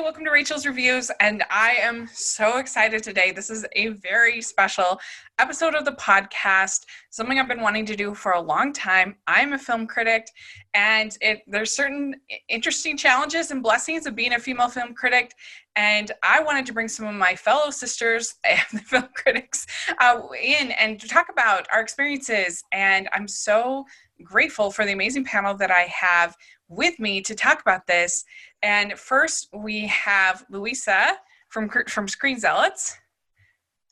[0.00, 1.10] Welcome to Rachel's Reviews.
[1.20, 3.30] And I am so excited today.
[3.30, 4.98] This is a very special
[5.38, 9.16] episode of the podcast, something I've been wanting to do for a long time.
[9.28, 10.26] I'm a film critic,
[10.74, 12.16] and it, there's certain
[12.48, 15.32] interesting challenges and blessings of being a female film critic.
[15.76, 19.64] And I wanted to bring some of my fellow sisters and the film critics
[20.00, 22.64] uh, in and to talk about our experiences.
[22.72, 23.86] And I'm so
[24.22, 26.36] grateful for the amazing panel that I have
[26.68, 28.24] with me to talk about this.
[28.62, 31.16] And first, we have Louisa
[31.48, 32.96] from from Screen Zealots.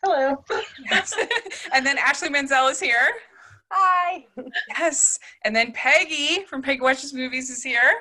[0.05, 0.45] Hello.
[0.91, 1.15] Yes.
[1.73, 3.13] and then Ashley Menzel is here.
[3.71, 4.27] Hi.
[4.69, 5.19] Yes.
[5.45, 7.93] And then Peggy from Peggy Watches Movies is here.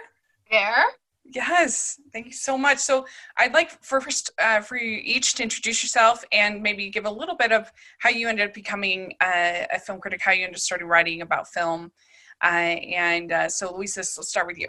[0.49, 0.85] There.
[1.23, 1.99] Yes.
[2.11, 2.79] Thank you so much.
[2.79, 3.05] So
[3.37, 7.11] I'd like for first uh, for you each to introduce yourself and maybe give a
[7.11, 10.55] little bit of how you ended up becoming a, a film critic, how you ended
[10.55, 11.91] up starting writing about film.
[12.41, 14.67] And uh, so Louisa, let's start with you.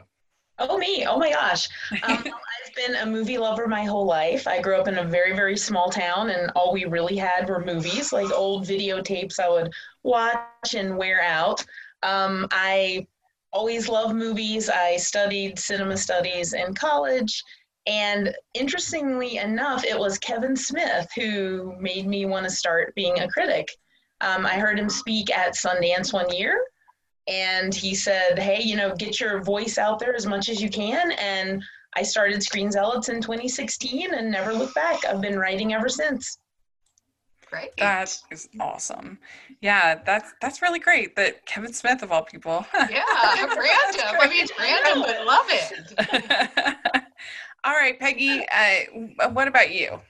[0.59, 1.07] Oh, me.
[1.07, 1.69] Oh, my gosh.
[2.03, 4.47] Um, I've been a movie lover my whole life.
[4.47, 7.65] I grew up in a very, very small town, and all we really had were
[7.65, 11.65] movies, like old videotapes I would watch and wear out.
[12.03, 13.07] Um, I
[13.53, 14.69] always loved movies.
[14.69, 17.43] I studied cinema studies in college.
[17.87, 23.29] And interestingly enough, it was Kevin Smith who made me want to start being a
[23.29, 23.69] critic.
[24.21, 26.65] Um, I heard him speak at Sundance one year,
[27.33, 30.69] and he said, Hey, you know, get your voice out there as much as you
[30.69, 31.13] can.
[31.13, 31.63] And
[31.95, 35.05] I started Screen Zealots in 2016 and never looked back.
[35.05, 36.39] I've been writing ever since.
[37.47, 37.71] Great.
[37.77, 39.19] That is awesome.
[39.61, 41.15] Yeah, that's that's really great.
[41.17, 42.65] That Kevin Smith of all people.
[42.75, 43.05] yeah,
[43.45, 44.17] random.
[44.21, 47.05] I mean, it's random, but love it.
[47.65, 48.47] all right, Peggy.
[48.51, 50.01] Uh, what about you?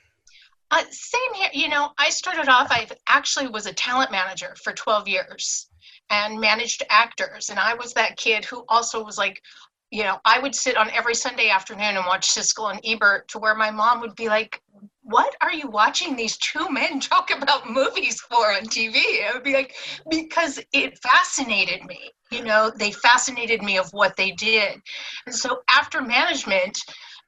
[0.71, 1.51] Uh, same here.
[1.53, 2.69] You know, I started off.
[2.71, 5.69] I actually was a talent manager for 12 years,
[6.11, 7.51] and managed actors.
[7.51, 9.43] And I was that kid who also was like,
[9.91, 13.39] you know, I would sit on every Sunday afternoon and watch Siskel and Ebert to
[13.39, 14.61] where my mom would be like,
[15.03, 19.29] what are you watching these two men talk about movies for on TV?
[19.29, 19.75] I would be like,
[20.09, 22.11] because it fascinated me.
[22.31, 24.81] You know, they fascinated me of what they did.
[25.27, 26.79] And so after management,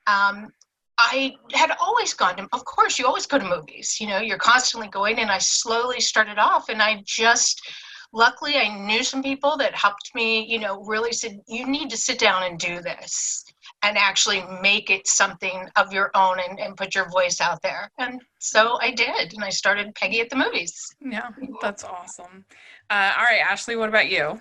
[0.07, 0.49] um,
[0.99, 4.39] I had always gone to, of course, you always go to movies, you know, you're
[4.39, 5.19] constantly going.
[5.19, 7.61] And I slowly started off and I just,
[8.15, 11.97] luckily i knew some people that helped me you know really said you need to
[11.97, 13.45] sit down and do this
[13.85, 17.91] and actually make it something of your own and, and put your voice out there.
[17.99, 20.75] And so i did and i started peggy at the movies.
[21.01, 21.29] Yeah
[21.61, 22.45] that's awesome.
[22.91, 24.41] Uh, all right ashley what about you?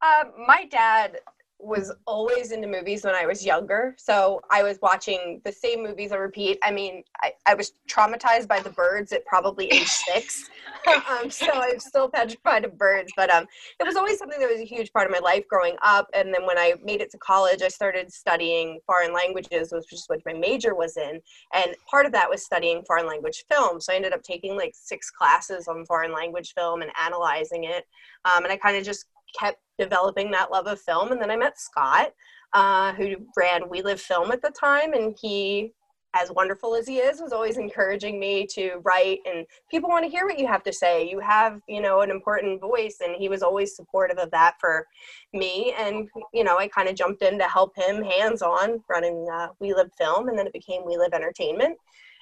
[0.00, 1.18] Uh, my dad
[1.60, 3.94] was always into movies when I was younger.
[3.98, 6.58] So I was watching the same movies on repeat.
[6.62, 10.48] I mean, I, I was traumatized by the birds at probably age six.
[10.86, 13.12] um, so I'm still petrified of birds.
[13.16, 13.46] But um,
[13.80, 16.08] it was always something that was a huge part of my life growing up.
[16.14, 20.04] And then when I made it to college, I started studying foreign languages, which is
[20.06, 21.20] what my major was in.
[21.54, 23.80] And part of that was studying foreign language film.
[23.80, 27.84] So I ended up taking like six classes on foreign language film and analyzing it.
[28.24, 29.06] Um, and I kind of just
[29.38, 31.12] kept developing that love of film.
[31.12, 32.12] And then I met Scott,
[32.52, 35.72] uh, who ran We Live Film at the time, and he,
[36.14, 39.20] as wonderful as he is, was always encouraging me to write.
[39.26, 41.08] And people want to hear what you have to say.
[41.08, 44.86] You have, you know, an important voice, and he was always supportive of that for
[45.32, 45.74] me.
[45.78, 49.48] And you know, I kind of jumped in to help him hands on running uh,
[49.60, 51.76] We Live Film, and then it became We Live Entertainment,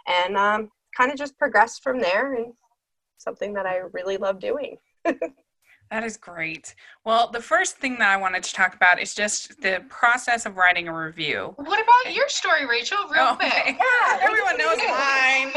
[0.06, 2.34] and um, kind of just progressed from there.
[2.34, 2.52] And
[3.18, 4.76] something that I really love doing.
[5.90, 6.74] That is great.
[7.04, 10.56] Well, the first thing that I wanted to talk about is just the process of
[10.56, 11.52] writing a review.
[11.56, 12.98] What about your story, Rachel?
[13.08, 13.52] Real oh, quick.
[13.52, 13.78] Okay.
[13.78, 15.52] Yeah, everyone knows mine.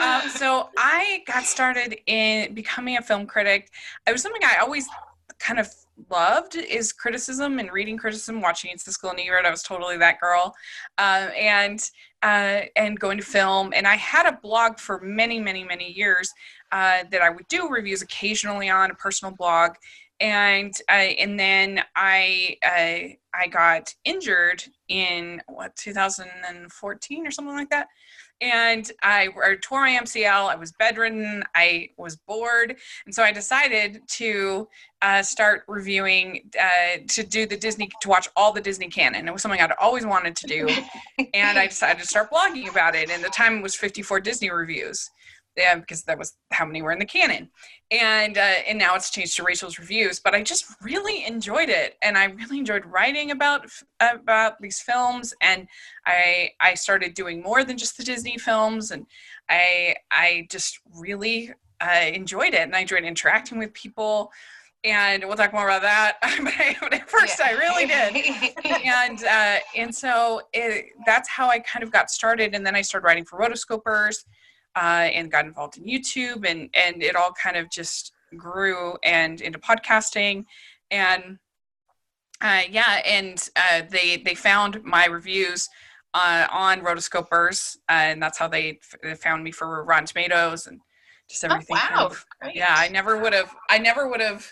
[0.00, 3.70] um, so I got started in becoming a film critic.
[4.06, 4.88] It was something I always
[5.38, 5.70] kind of
[6.10, 9.46] loved is criticism and reading criticism, watching It's the School Siskel and Ebert.
[9.46, 10.54] I was totally that girl,
[10.96, 11.90] uh, and
[12.22, 13.72] uh, and going to film.
[13.74, 16.32] And I had a blog for many, many, many years
[16.72, 19.72] uh, that I would do reviews occasionally on a personal blog.
[20.20, 27.70] And uh, and then I uh, I got injured in what 2014 or something like
[27.70, 27.86] that,
[28.40, 30.48] and I, I tore my MCL.
[30.48, 31.42] I was bedridden.
[31.54, 32.76] I was bored,
[33.06, 34.68] and so I decided to
[35.02, 39.26] uh, start reviewing uh, to do the Disney to watch all the Disney canon.
[39.26, 40.68] It was something I'd always wanted to do,
[41.34, 43.10] and I decided to start blogging about it.
[43.10, 45.10] And the time was 54 Disney reviews
[45.58, 47.50] yeah, because that was how many were in the canon,
[47.90, 50.20] and uh, and now it's changed to Rachel's reviews.
[50.20, 53.66] But I just really enjoyed it, and I really enjoyed writing about
[54.00, 55.34] about these films.
[55.42, 55.66] And
[56.06, 59.06] I I started doing more than just the Disney films, and
[59.50, 64.30] I I just really uh, enjoyed it, and I enjoyed interacting with people.
[64.84, 66.18] and we'll talk more about that.
[66.80, 68.14] but, at first, I really did.
[68.84, 72.54] and uh, and so it, that's how I kind of got started.
[72.54, 74.24] And then I started writing for rotoscopers
[74.80, 79.40] uh, and got involved in YouTube, and and it all kind of just grew and
[79.40, 80.44] into podcasting,
[80.90, 81.38] and
[82.40, 85.68] uh, yeah, and uh, they they found my reviews
[86.14, 90.80] uh, on rotoscopers, and that's how they f- found me for Rotten Tomatoes and
[91.28, 91.76] just Oh, everything.
[91.76, 92.06] kind wow.
[92.06, 93.54] of- yeah, I never would have.
[93.68, 94.42] I never would have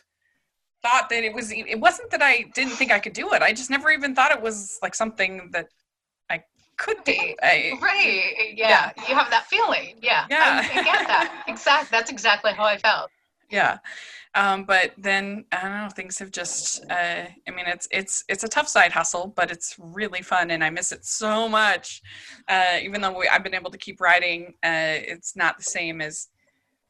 [0.83, 1.53] thought that it was.
[1.53, 3.43] It wasn't that I didn't think I could do it.
[3.43, 5.67] I just never even thought it was like something that
[6.77, 7.37] could be.
[7.43, 8.53] I, Right.
[8.55, 8.93] Yeah.
[9.09, 9.97] You have that feeling.
[10.03, 10.27] Yeah.
[10.31, 10.63] Yeah.
[10.65, 11.45] I, I get that.
[11.49, 11.89] Exactly.
[11.91, 13.11] That's exactly how I felt.
[13.51, 13.79] yeah.
[14.35, 15.89] Um, but then I don't know.
[15.89, 16.85] Things have just.
[16.91, 20.63] Uh, I mean, it's it's it's a tough side hustle, but it's really fun, and
[20.63, 22.03] I miss it so much.
[22.47, 26.03] Uh, even though we, I've been able to keep writing, uh, it's not the same
[26.03, 26.29] as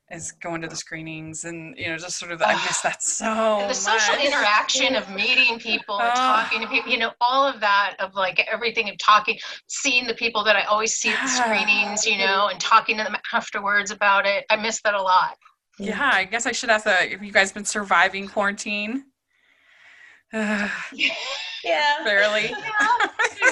[0.08, 3.64] as going to the screenings and you know just sort of I miss that so
[3.66, 4.24] the social much.
[4.26, 6.10] interaction of meeting people Oh.
[6.14, 9.36] talking to people, you know, all of that of like everything of talking,
[9.66, 13.02] seeing the people that I always see at the screenings, you know, and talking to
[13.04, 14.44] them afterwards about it.
[14.50, 15.36] I miss that a lot.
[15.78, 17.10] Yeah, I guess I should ask that.
[17.10, 19.04] Have you guys been surviving quarantine?
[20.32, 20.68] Uh,
[21.64, 21.96] Yeah.
[22.04, 22.52] barely.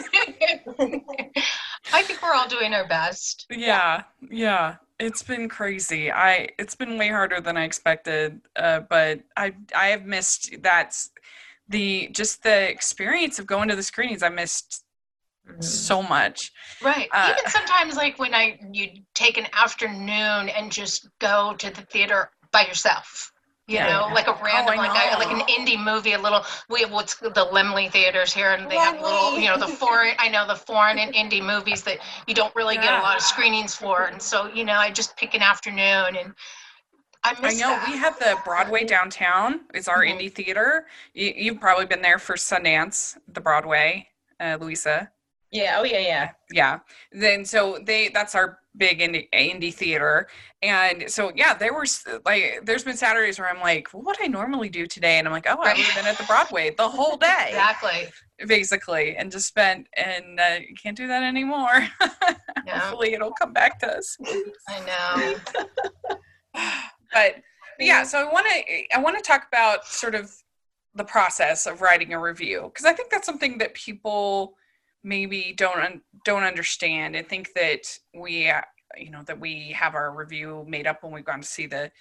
[1.92, 3.46] I think we're all doing our best.
[3.50, 4.76] Yeah, yeah.
[5.04, 6.10] It's been crazy.
[6.10, 8.40] I it's been way harder than I expected.
[8.56, 11.10] Uh, but I I have missed that's
[11.68, 14.22] the just the experience of going to the screenings.
[14.22, 14.84] I missed
[15.60, 16.52] so much.
[16.82, 17.08] Right.
[17.12, 21.82] Uh, Even sometimes like when I you take an afternoon and just go to the
[21.82, 23.30] theater by yourself.
[23.66, 23.86] You Yeah.
[24.08, 26.44] know, like a random, I like a, like an indie movie, a little.
[26.68, 30.14] We have what's the Laemmle theaters here, and they have little, you know, the foreign.
[30.18, 33.22] I know the foreign and indie movies that you don't really get a lot of
[33.22, 36.34] screenings for, and so you know, I just pick an afternoon, and
[37.22, 37.88] I I know that.
[37.90, 39.60] we have the Broadway downtown.
[39.72, 40.18] It's our Mhm.
[40.20, 40.86] indie theater.
[41.14, 44.10] You, you've probably been there for Sundance, the Broadway,
[44.40, 45.10] uh, Louisa.
[45.50, 45.76] Yeah.
[45.78, 45.98] Oh yeah.
[46.00, 46.30] Yeah.
[46.52, 46.78] yeah
[47.12, 50.26] then so they that's our big indie, indie theater
[50.62, 54.26] and so yeah there was like there's been saturdays where i'm like what would i
[54.26, 55.76] normally do today and i'm like oh i Right.
[55.76, 58.06] would have been at the broadway the whole day exactly.
[58.48, 61.86] basically and just spent and uh, you can't do that anymore
[62.68, 64.16] hopefully it'll come back to us
[64.68, 65.36] I know.
[66.52, 66.72] but,
[67.12, 67.34] but
[67.78, 70.32] yeah so i want to i want to talk about sort of
[70.96, 74.56] the process of writing a review because i think that's something that people
[75.04, 77.14] maybe don't un- don't understand.
[77.14, 78.50] And think that we
[78.96, 81.92] you know that we have our review made up when we've gone to see the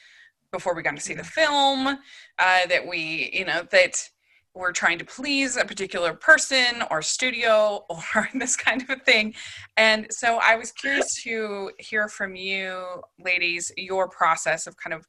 [0.51, 4.09] before we gone to see the film uh, that we you know that
[4.55, 7.83] we're trying to please a particular person or studio
[8.15, 9.33] or this kind of a thing.
[9.77, 15.05] And so i was curious to hear from you ladies your process of kind of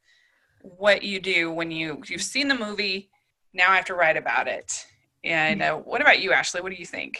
[0.62, 3.11] what you do when you you've seen the movie
[3.52, 4.87] now i have to write about it.
[5.23, 6.61] And uh, what about you ashley?
[6.61, 7.19] What do you think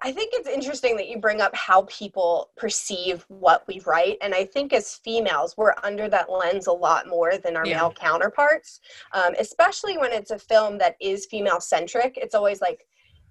[0.00, 4.18] I think it's interesting that you bring up how people perceive what we write.
[4.20, 7.78] And I think as females, we're under that lens a lot more than our Yeah.
[7.78, 8.80] male counterparts,
[9.12, 12.16] um, especially when it's a film that is female centric.
[12.16, 12.86] It's always like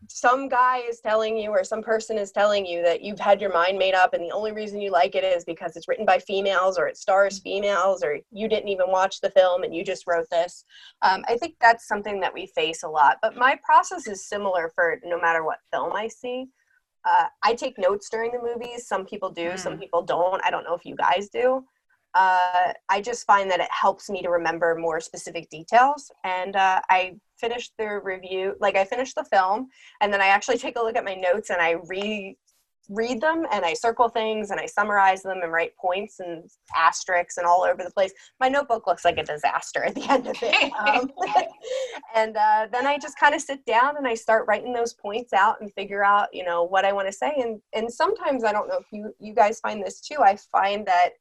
[0.09, 3.51] some guy is telling you, or some person is telling you that you've had your
[3.51, 6.19] mind made up, and the only reason you like it is because it's written by
[6.19, 10.05] females, or it stars females, or you didn't even watch the film and you just
[10.05, 10.63] wrote this.
[11.01, 13.18] Um, I think that's something that we face a lot.
[13.21, 16.47] But my process is similar for no matter what film I see.
[17.07, 18.87] Uh, I take notes during the movies.
[18.87, 20.44] Some people do, some people don't.
[20.44, 21.64] I don't know if you guys do.
[22.14, 26.11] Uh, I just find that it helps me to remember more specific details.
[26.23, 29.68] And uh, I finished the review, like I finished the film,
[30.02, 32.37] and then I actually take a look at my notes and I re
[32.89, 37.37] read them and I circle things and I summarize them and write points and asterisks
[37.37, 38.13] and all over the place.
[38.39, 40.71] My notebook looks like a disaster at the end of it.
[40.87, 41.09] Um,
[42.15, 45.33] and uh, then I just kind of sit down and I start writing those points
[45.33, 47.33] out and figure out, you know, what I want to say.
[47.37, 50.17] And and sometimes I don't know if you you guys find this too.
[50.21, 51.11] I find that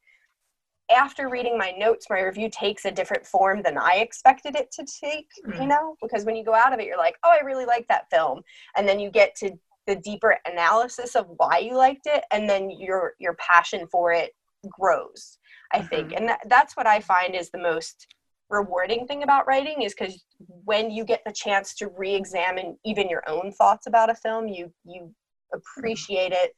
[0.89, 4.85] after reading my notes, my review takes a different form than I expected it to
[4.85, 5.27] take.
[5.43, 5.67] You Mm.
[5.67, 8.09] know, because when you go out of it, you're like, oh, I really like that
[8.09, 8.41] film,
[8.75, 9.51] and then you get to
[9.87, 14.31] the deeper analysis of why you liked it, and then your your passion for it
[14.69, 15.39] grows.
[15.73, 16.17] I think, mm-hmm.
[16.17, 18.07] and that, that's what I find is the most
[18.49, 20.23] rewarding thing about writing is because
[20.63, 24.71] when you get the chance to re-examine even your own thoughts about a film you
[24.85, 25.57] you mm-hmm.
[25.57, 26.55] appreciate it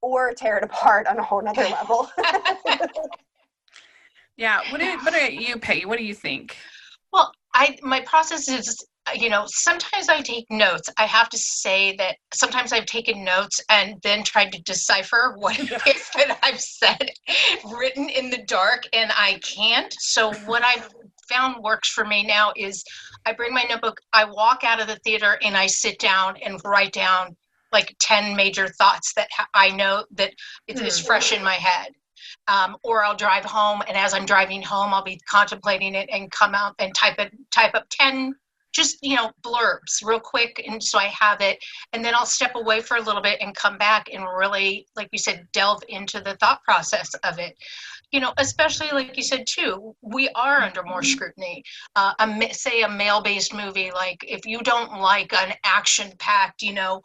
[0.00, 2.08] or tear it apart on a whole nother level.
[4.38, 6.56] Yeah what do what about you peggy what do you think?
[7.12, 10.88] Well, I my process is you know sometimes I take notes.
[10.98, 15.58] I have to say that sometimes I've taken notes and then tried to decipher what
[15.58, 17.10] it is that I've said
[17.78, 19.94] written in the dark, and I can't.
[19.98, 20.88] So what I've
[21.28, 22.82] found works for me now is
[23.26, 26.60] I bring my notebook, I walk out of the theater and I sit down and
[26.64, 27.36] write down
[27.70, 30.32] like 10 major thoughts that I know that
[30.66, 31.06] it is Hmm.
[31.06, 31.92] fresh in my head.
[32.46, 36.30] Um, or I'll drive home and as I'm driving home, I'll be contemplating it and
[36.30, 38.34] come out and type it, type up 10
[38.72, 40.62] just, you know, blurbs real quick.
[40.66, 41.58] And so I have it.
[41.92, 45.08] And then I'll step away for a little bit and come back and really, like
[45.12, 47.56] you said, delve into the thought process of it
[48.10, 51.62] you know, especially like you said too, we are under more scrutiny.
[51.94, 57.02] Uh, a, say a male-based movie, like if you don't like an action-packed, you know,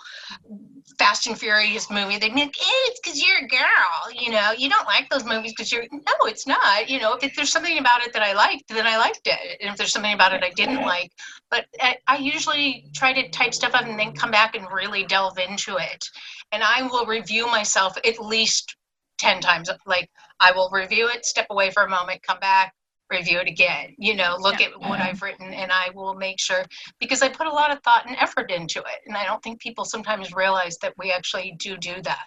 [0.98, 4.14] Fast and Furious movie, they make eh, it's because you're a girl.
[4.14, 5.86] You know, you don't like those movies because you're.
[5.92, 6.90] No, it's not.
[6.90, 9.58] You know, if there's something about it that I liked, then I liked it.
[9.62, 11.12] And if there's something about it I didn't like,
[11.50, 15.04] but I, I usually try to type stuff up and then come back and really
[15.04, 16.06] delve into it.
[16.52, 18.76] And I will review myself at least
[19.20, 22.74] 10 times like i will review it step away for a moment come back
[23.12, 23.94] review it again.
[24.00, 24.68] You know look Yeah.
[24.68, 26.64] at what i've written and i will make sure
[27.00, 29.62] because i put a lot of thought and effort into it and i don't think
[29.62, 32.26] people sometimes realize that we actually do do that.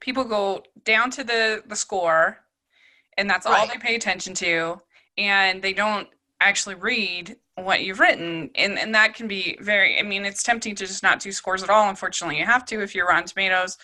[0.00, 2.38] People go down to the the score
[3.16, 4.80] and that's all they pay attention to
[5.18, 6.08] and they don't
[6.40, 10.74] actually read what you've written and and that can be very i mean it's tempting
[10.74, 12.38] to just not do scores at all unfortunately.
[12.38, 13.76] You have to if you're rotten tomatoes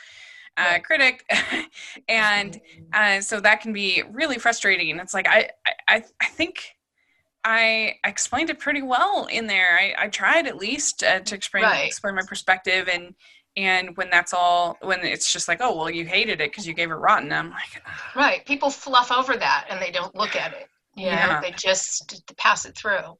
[0.57, 0.85] uh, Right.
[0.85, 1.25] critic
[2.09, 2.61] and
[2.93, 5.49] uh, so that can be really frustrating it's like i
[5.89, 6.77] i i think
[7.45, 9.79] I I explained it pretty well in there.
[9.81, 11.83] I, I tried at least uh, to explain Right.
[11.83, 13.15] explain my perspective, and
[13.57, 16.75] and when that's all, when it's just like, oh well, you hated it because you
[16.75, 17.33] gave it rotten.
[17.33, 17.83] I'm like,
[18.15, 21.41] right people fluff over that and they don't look at it you know Yeah.
[21.41, 23.17] they just pass it through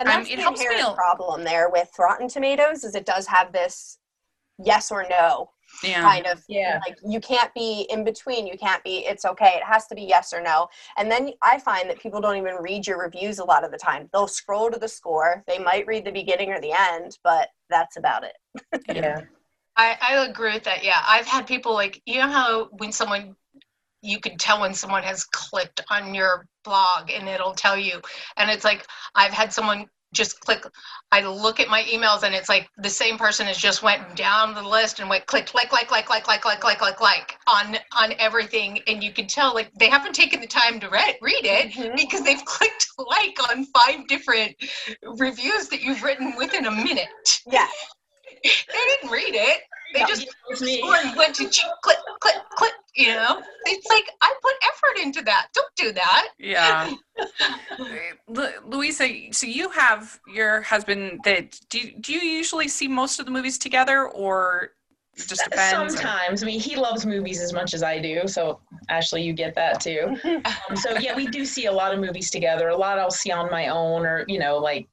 [0.00, 2.94] And Um, that's it the helps me inherent a- problem there with Rotten Tomatoes is
[2.94, 3.98] it does have this
[4.58, 5.50] yes or no
[5.82, 6.80] yeah, kind of Yeah.
[6.86, 10.02] like you can't be in between you can't be it's okay it has to be
[10.02, 13.44] yes or no and then i find that people don't even read your reviews a
[13.44, 16.60] lot of the time they'll scroll to the score they might read the beginning or
[16.60, 18.36] the end but that's about it
[18.88, 19.20] Yeah.
[19.76, 20.82] I, I agree with that.
[20.82, 21.00] Yeah.
[21.06, 23.36] I've had people like, you know how when someone,
[24.02, 28.00] you can tell when someone has clicked on your blog and it'll tell you.
[28.36, 30.64] And it's like, I've had someone just click,
[31.12, 34.54] I look at my emails and it's like the same person has just went down
[34.54, 37.76] the list and went click, like, like, like, like, like, like, like, like, like on,
[37.96, 38.80] on everything.
[38.86, 41.96] And you can tell like they haven't taken the time to read, read it Mhm.
[41.96, 44.54] because they've clicked like on five different
[45.02, 47.08] reviews that you've written within a minute.
[47.46, 47.68] yeah
[48.44, 48.50] They
[48.86, 49.60] didn't read it.
[49.94, 50.78] They Yeah, just it was me.
[50.78, 52.72] scored went to ch- click, click, click.
[52.94, 55.48] You know, it's like I put effort into that.
[55.54, 56.28] Don't do that.
[56.38, 56.92] yeah.
[58.28, 63.18] Lu- Louisa, so you have your husband that do you, do you usually see most
[63.20, 64.72] of the movies together or
[65.16, 65.94] just depends?
[65.94, 66.42] or- Sometimes.
[66.42, 68.26] I mean, he loves movies as much as I do.
[68.26, 70.16] So, Ashley, you get that too.
[70.68, 72.68] Um, so, yeah, we do see a lot of movies together.
[72.68, 74.88] A lot I'll see on my own or, you know, like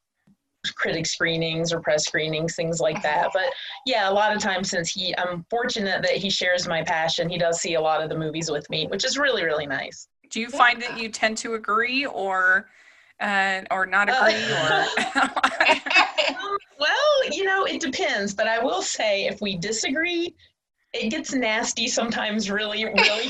[0.71, 3.29] critic screenings or press screenings, things like that.
[3.33, 3.53] But
[3.85, 7.37] yeah, a lot of times since he, I'm fortunate that he shares my passion, he
[7.37, 10.07] does see a lot of the movies with me, which is really, really nice.
[10.29, 12.67] Do you find that you tend to agree or
[13.21, 15.29] uh, or not agree or Um,
[16.79, 20.35] well, you know, it depends, but I will say if we disagree,
[20.93, 23.29] it gets nasty sometimes really, really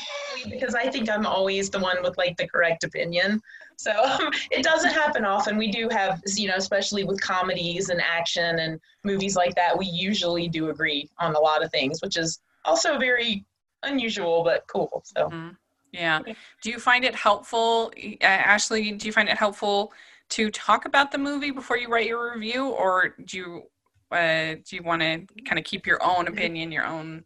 [0.49, 3.41] because I think I'm always the one with like the correct opinion.
[3.77, 5.57] So um, it doesn't happen often.
[5.57, 9.85] We do have, you know, especially with comedies and action and movies like that, we
[9.85, 13.45] usually do agree on a lot of things, which is also very
[13.83, 15.01] unusual but cool.
[15.05, 15.57] So Mhm.
[15.91, 16.19] Yeah.
[16.61, 18.91] Do you find it helpful, uh, Ashley?
[18.91, 19.93] Do you find it helpful
[20.29, 23.63] to talk about the movie before you write your review, or do you
[24.11, 27.25] uh, do you want to kind of keep your own opinion, your own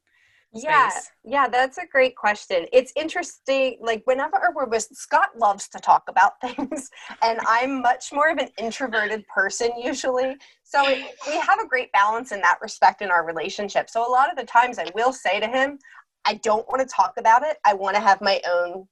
[0.54, 1.12] Yeah, space?
[1.24, 2.66] yeah, that's a great question.
[2.74, 3.78] It's interesting.
[3.82, 6.90] Like whenever we're with Scott loves to talk about things,
[7.22, 10.36] and I'm much more of an introverted person usually.
[10.64, 13.90] So it, we have a great balance in that respect in our relationship.
[13.90, 15.78] So a lot of the times I will say to him,
[16.26, 17.58] I don't want to talk about it.
[17.66, 18.88] I want to have my own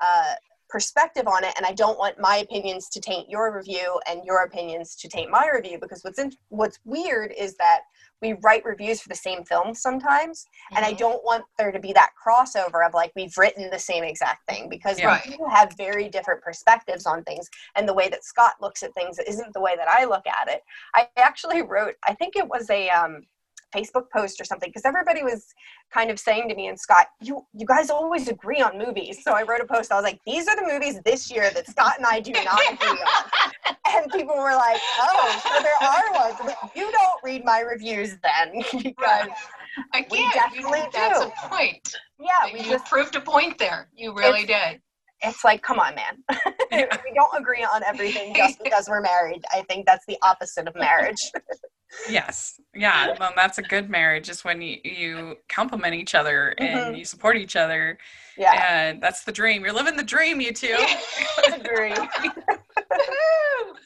[0.00, 0.34] uh,
[0.68, 4.42] perspective on it, and I don't want my opinions to taint your review and your
[4.42, 5.78] opinions to taint my review.
[5.80, 7.80] Because what's in, what's weird is that
[8.20, 10.98] we write reviews for the same films sometimes and I Mhm.
[10.98, 14.68] don't want there to be that crossover of like we've written the same exact thing
[14.68, 15.20] because Yeah.
[15.28, 19.18] we have very different perspectives on things and the way that Scott looks at things
[19.20, 20.64] isn't the way that I look at it.
[20.94, 23.26] I actually wrote I think it was a um,
[23.74, 25.46] Facebook post or something because everybody was
[25.92, 29.22] kind of saying to me and Scott, you you guys always agree on movies.
[29.22, 29.92] So I wrote a post.
[29.92, 32.60] I was like, these are the movies this year that Scott and I do not
[32.72, 33.52] agree on.
[33.90, 36.36] And people were like, oh, so there are ones.
[36.44, 39.28] But you don't read my reviews then because
[39.94, 41.26] Again, We definitely that's do.
[41.26, 41.94] a point.
[42.20, 43.88] yeah, we you just proved a point there.
[43.96, 44.80] You really did.
[45.22, 46.22] it's like, come on, man.
[46.70, 49.42] We don't agree on everything just because we're married.
[49.54, 51.32] I think that's the opposite of marriage.
[52.10, 52.60] Yes.
[52.74, 53.14] Yeah.
[53.18, 56.98] Well, that's a good marriage is when you, you compliment each other and Mhm.
[56.98, 57.98] you support each other.
[58.36, 59.64] Yeah, And that's the dream.
[59.64, 60.76] You're living the dream, you two.
[61.52, 61.94] agree.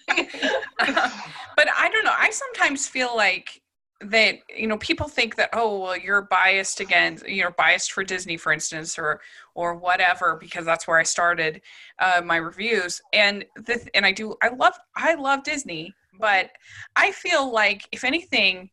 [0.08, 2.14] but I don't know.
[2.16, 3.62] I sometimes feel like
[4.04, 8.36] that you know people think that oh well you're biased against you're biased for Disney
[8.36, 9.20] for instance or
[9.54, 11.62] or whatever because that's where I started
[12.00, 16.52] uh, my reviews and the, and I do I love I love Disney but
[16.96, 18.70] I feel like if anything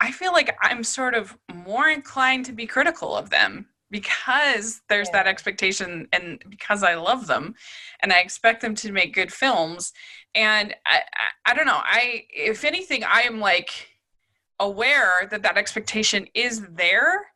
[0.00, 5.10] I feel like I'm sort of more inclined to be critical of them because there's
[5.10, 7.54] that expectation and because I love them
[8.00, 9.92] and I expect them to make good films.
[10.36, 11.00] And I,
[11.46, 13.88] I, I don't know i if anything i am like
[14.60, 17.26] aware that that expectation is there.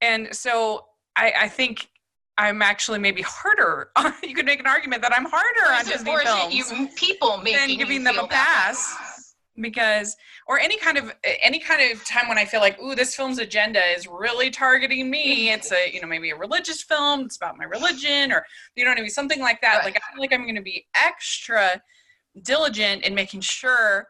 [0.00, 1.88] And so i i think
[2.38, 3.90] i'm actually maybe harder
[4.22, 7.78] you could make an argument that i'm harder on disney films you people making than
[7.78, 8.28] giving them a way?
[8.30, 10.16] pass because
[10.48, 13.38] or any kind of any kind of time when i feel like ooh this film's
[13.38, 17.58] agenda is really targeting me it's a you know maybe a religious film it's about
[17.58, 18.44] my religion or
[18.76, 19.84] you know what i mean something like that Right.
[19.86, 21.82] like i feel like i'm going to be extra
[22.42, 24.06] diligent in making sure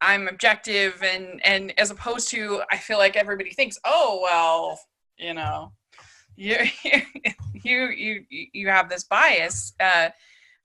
[0.00, 4.78] i'm objective and and as opposed to i feel like everybody thinks oh well
[5.18, 5.72] you know
[6.38, 6.56] you
[7.52, 10.08] you you you have this bias uh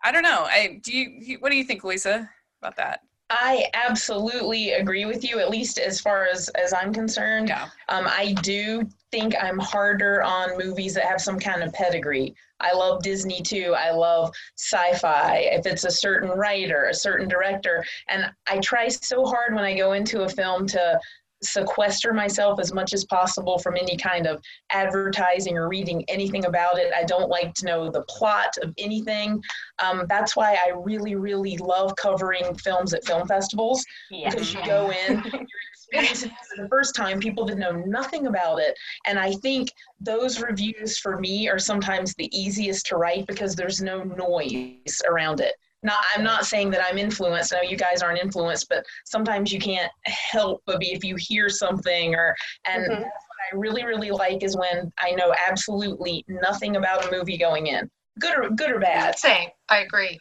[0.04, 2.30] i don't know i do you what do you think lisa
[2.62, 3.02] about that
[3.36, 7.48] I absolutely agree with you, at least as far as, as I'm concerned.
[7.48, 12.36] yeah Um, I do think I'm harder on movies that have some kind of pedigree.
[12.60, 13.76] I love Disney too.
[13.76, 15.38] I love sci fi.
[15.52, 17.84] If it's a certain writer, a certain director.
[18.08, 21.00] And I try so hard when I go into a film to
[21.46, 26.78] sequester myself as much as possible from any kind of advertising or reading anything about
[26.78, 26.94] it.
[26.94, 29.42] I don't like to know the plot of anything.
[29.84, 34.30] Um, that's why I really, really love covering films at film festivals Yeah.
[34.30, 35.42] because you go in, you're
[35.74, 38.78] experiencing for the first time, people that know nothing about it.
[39.06, 43.82] And I think those reviews for me are sometimes the easiest to write because there's
[43.82, 45.54] no noise around it.
[45.84, 47.52] Not, I'm not saying that I'm influenced.
[47.52, 51.50] No, you guys aren't influenced, but sometimes you can't help but be if you hear
[51.50, 53.02] something or and Mhm.
[53.02, 53.12] what
[53.52, 57.90] I really, really like is when I know absolutely nothing about a movie going in.
[58.20, 59.20] Good or good or bad.
[59.20, 59.50] Same.
[59.70, 60.20] I agree.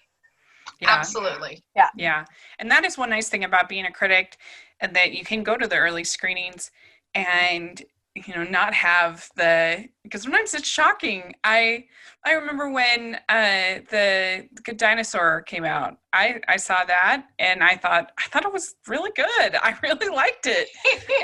[0.84, 1.62] Absolutely.
[1.76, 1.94] Yeah Absolutely.
[1.96, 2.24] Yeah.
[2.58, 4.36] And that is one nice thing about being a critic
[4.80, 6.70] and that you can go to the early screenings
[7.14, 7.82] and
[8.14, 11.34] you know not have the because sometimes it's shocking.
[11.44, 11.86] I
[12.26, 15.96] I remember when uh the Good Dinosaur came out.
[16.12, 19.56] I I saw that and I thought I thought it was really good.
[19.62, 20.68] I really liked it.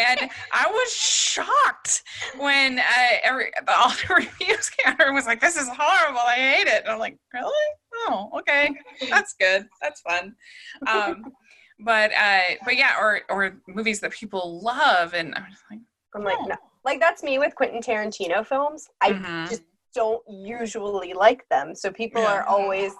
[0.00, 2.02] And I was shocked
[2.38, 2.82] when uh,
[3.22, 6.20] every all the reviews came out was like, "This is horrible.
[6.20, 7.52] I hate it." And I'm like, "Really?
[8.08, 8.70] Oh, okay,
[9.10, 9.66] that's good.
[9.82, 10.34] That's fun."
[10.86, 11.24] Um,
[11.80, 15.80] but uh, but yeah, or or movies that people love, and I'm like,
[16.14, 16.46] I'm like, Oh.
[16.46, 16.56] no.
[16.84, 18.88] Like that's me with Quentin Tarantino films.
[19.00, 19.48] I mhm.
[19.48, 19.62] just
[19.94, 21.74] don't usually like them.
[21.74, 22.32] So people Yeah.
[22.34, 22.92] are always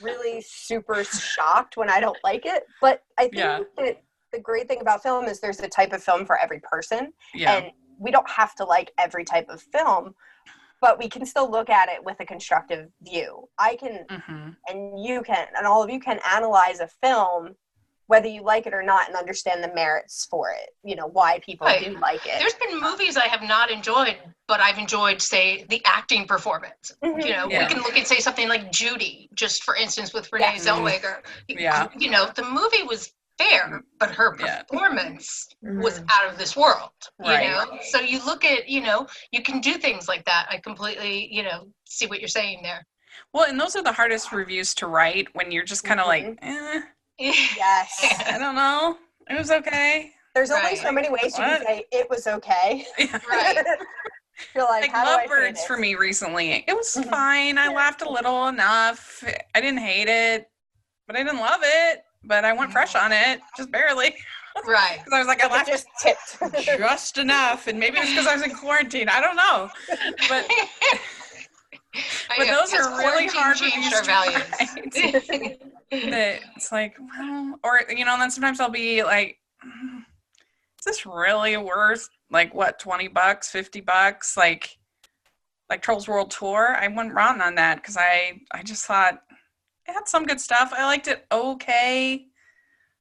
[0.00, 2.64] really super shocked when I don't like it.
[2.80, 3.60] But I think Yeah.
[3.78, 7.12] that the great thing about film is there's a type of film for every person.
[7.34, 10.14] yeah, And we don't have to like every type of film,
[10.80, 13.48] but we can still look at it with a constructive view.
[13.58, 17.54] I can hmm and you can and all of you can analyze a film
[18.08, 20.70] whether you like it or not and understand the merits for it.
[20.82, 21.84] You know, why people Right.
[21.84, 22.38] do like it.
[22.38, 24.16] There's been movies I have not enjoyed,
[24.48, 26.90] but I've enjoyed, say, the acting performance.
[27.04, 27.22] Mhm.
[27.22, 27.60] You know, Yeah.
[27.68, 30.58] we can look at, say, something like Judy, just for instance, with Renee Yeah.
[30.58, 31.24] Zellweger.
[31.48, 31.88] Yeah.
[31.98, 34.62] You know, the movie was fair, but her Yeah.
[34.62, 36.90] performance was out of this world.
[37.22, 37.46] You Right.
[37.50, 40.46] know, so you look at, you know, you can do things like that.
[40.50, 42.86] I completely, you know, see what you're saying there.
[43.34, 46.24] Well, and those are the hardest reviews to write when you're just kind of like,
[46.24, 46.38] Mhm.
[46.40, 46.80] eh,
[47.18, 48.22] Yes.
[48.26, 48.96] I don't know,
[49.28, 50.12] it was okay.
[50.34, 51.58] There's only so many ways you What?
[51.58, 52.86] can say it was okay.
[53.28, 53.56] Right.
[54.54, 57.10] You're like, like how do I say lovebirds for me recently it was Mhm.
[57.10, 59.24] fine i laughed a little enough
[59.56, 60.48] i didn't hate it
[61.08, 64.14] but i didn't love it but i went fresh on it just barely
[64.64, 64.98] right.
[64.98, 66.38] because i was like i Like, laughed just tipped.
[66.78, 69.68] just enough and maybe it's because i was in quarantine i don't know
[70.28, 70.46] but
[72.36, 75.52] but Yeah, those are really hard changed reviews our values.
[76.10, 79.98] that it's like well or you know and then sometimes i'll be like "Mm,
[80.78, 84.78] is this really worth like what 20 bucks 50 bucks like
[85.68, 89.22] like trolls world tour i went wrong on that because i i just thought
[89.86, 92.26] it had some good stuff i liked it okay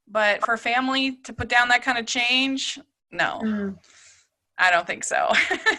[0.07, 2.79] but for family to put down that kind of change
[3.11, 3.77] no Mhm.
[4.57, 5.31] I don't think so.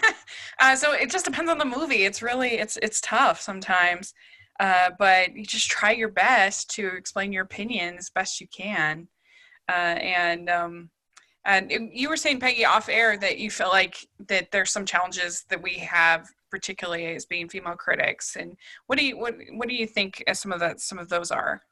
[0.61, 2.05] uh, so it just depends on the movie.
[2.05, 4.15] It's really it's it's tough sometimes.
[4.61, 9.09] uh, but you just try your best to explain your opinion as best you can.
[9.69, 10.91] Uh, and um,
[11.45, 13.97] and it, you were saying, Peggy, off air that you feel like
[14.29, 18.37] that there's some challenges that we have, particularly as being female critics.
[18.37, 21.31] And what do you what what do you think some of that some of those
[21.31, 21.63] are?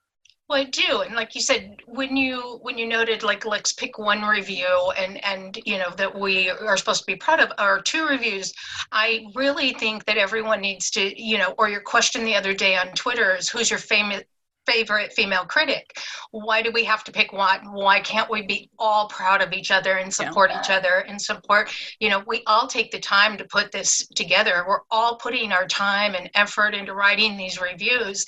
[0.49, 3.99] Well, I do, and like you said, when you when you noted like let's pick
[3.99, 7.81] one review and and you know that we are supposed to be proud of our
[7.81, 8.55] two reviews,
[8.93, 12.77] I really think that everyone needs to you know, or your question the other day
[12.77, 14.23] on Twitter is who's your famous
[14.67, 15.99] favorite female critic.
[16.33, 17.73] Why do we have to pick one?
[17.73, 20.61] Why can't we be all proud of each other and support yeah.
[20.61, 21.73] each other and support?
[22.01, 24.65] You know, we all take the time to put this together.
[24.67, 28.27] We're all putting our time and effort into writing these reviews.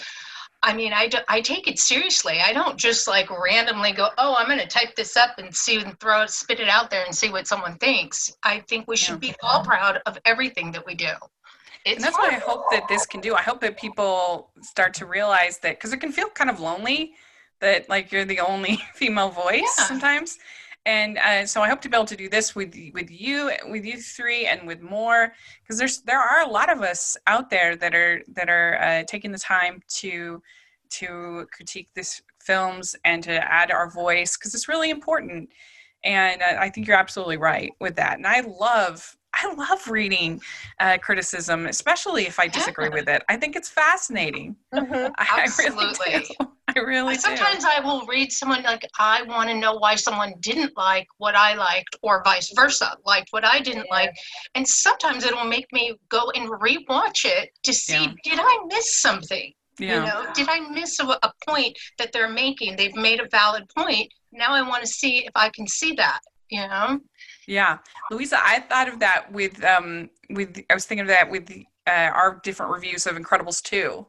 [0.62, 2.40] I mean, I, do, I take it seriously.
[2.44, 5.80] I don't just like randomly go, oh, I'm going to type this up and see
[5.80, 8.36] and throw it, spit it out there and see what someone thinks.
[8.42, 11.10] I think we should be all proud of everything that we do.
[11.84, 13.34] It's and that's what I hope that this can do.
[13.34, 17.12] I hope that people start to realize that because it can feel kind of lonely
[17.60, 19.84] that like you're the only female voice yeah.
[19.84, 20.38] sometimes.
[20.88, 23.84] And uh, so I hope to be able to do this with with you, with
[23.84, 27.76] you three, and with more, because there's there are a lot of us out there
[27.76, 30.42] that are that are uh, taking the time to
[30.92, 35.50] to critique these films and to add our voice because it's really important.
[36.04, 38.16] And uh, I think you're absolutely right with that.
[38.16, 40.40] And I love I love reading
[40.80, 42.94] uh, criticism, especially if I disagree yeah.
[42.94, 43.22] with it.
[43.28, 44.56] I think it's fascinating.
[44.72, 45.12] Mm-hmm.
[45.18, 46.14] Absolutely.
[46.14, 46.50] Really.
[46.78, 50.76] I really Sometimes I will read someone like I want to know why someone didn't
[50.76, 53.96] like what I liked, or vice versa, liked what I didn't yeah.
[53.96, 54.16] like.
[54.54, 58.12] And sometimes it'll make me go and rewatch it to see yeah.
[58.24, 59.52] did I miss something?
[59.78, 59.94] Yeah.
[59.94, 62.76] You know, did I miss a, a point that they're making?
[62.76, 64.12] They've made a valid point.
[64.32, 66.20] Now I want to see if I can see that.
[66.50, 67.00] You know.
[67.46, 67.78] Yeah,
[68.10, 71.64] Louisa, I thought of that with um with I was thinking of that with the,
[71.86, 74.06] uh, our different reviews of Incredibles 2.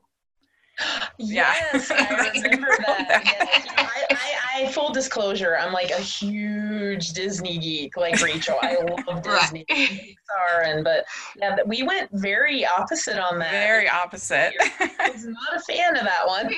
[1.18, 3.65] Yes, I remember that.
[3.78, 8.58] I, I, I, full disclosure, I'm like a huge Disney geek, like Rachel.
[8.62, 13.52] I love Disney, Pixar, and but yeah, we went very opposite on that.
[13.52, 14.54] Very opposite.
[14.80, 16.54] I was not a fan of that one.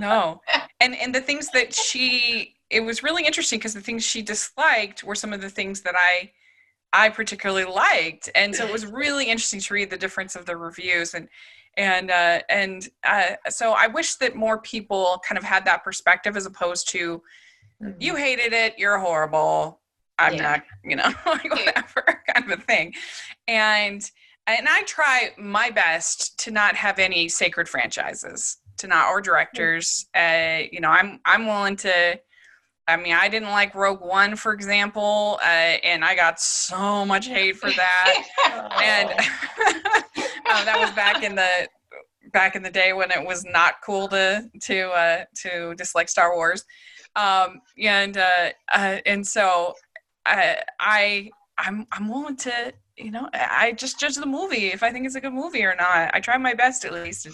[0.00, 0.40] no,
[0.80, 5.04] and and the things that she it was really interesting because the things she disliked
[5.04, 6.30] were some of the things that I
[6.92, 10.56] I particularly liked, and so it was really interesting to read the difference of the
[10.56, 11.28] reviews and
[11.78, 16.36] and uh, and uh, so I wish that more people kind of had that perspective
[16.36, 17.22] as opposed to
[17.82, 17.92] mm-hmm.
[18.00, 19.80] you hated it, you're horrible,
[20.18, 20.42] I'm yeah.
[20.42, 22.92] not, you know, like whatever kind of a thing,
[23.46, 24.02] and
[24.46, 30.06] and I try my best to not have any sacred franchises, to not or directors.
[30.14, 32.18] Uh, you know, I'm I'm willing to
[32.88, 37.26] I mean, I didn't like Rogue One, for example, uh, and I got so much
[37.26, 38.24] hate for that.
[38.82, 40.04] and
[40.48, 41.68] uh, that was back in the
[42.32, 46.34] back in the day when it was not cool to to uh, to dislike Star
[46.34, 46.64] Wars.
[47.16, 49.74] Um, and uh, uh, and so
[50.26, 54.92] I, I I'm I'm willing to you know I just judge the movie if I
[54.92, 56.14] think it's a good movie or not.
[56.14, 57.28] I try my best at least.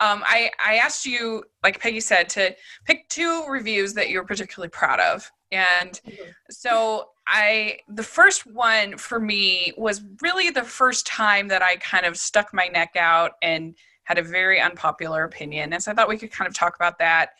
[0.00, 2.54] Um, I, I asked you, like Peggy said, to
[2.86, 5.30] pick two reviews that you're particularly proud of.
[5.52, 6.30] And mm-hmm.
[6.50, 12.06] so I, the first one for me was really the first time that I kind
[12.06, 15.72] of stuck my neck out and had a very unpopular opinion.
[15.72, 17.30] And so I thought we could kind of talk about that.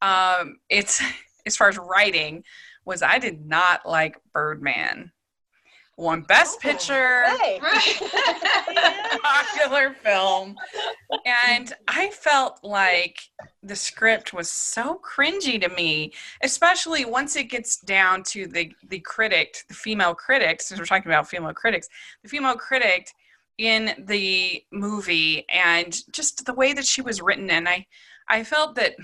[0.00, 1.02] Um, it's
[1.46, 2.44] as far as writing
[2.84, 5.10] was I did not like Birdman
[5.96, 7.60] won Best oh, Picture, hey.
[9.22, 10.56] popular film.
[11.24, 13.20] And I felt like
[13.62, 19.00] the script was so cringy to me, especially once it gets down to the the
[19.00, 21.88] critic, the female critic, since we're talking about female critics,
[22.22, 23.10] the female critic
[23.58, 27.50] in the movie and just the way that she was written.
[27.50, 27.86] And I
[28.28, 28.94] I felt that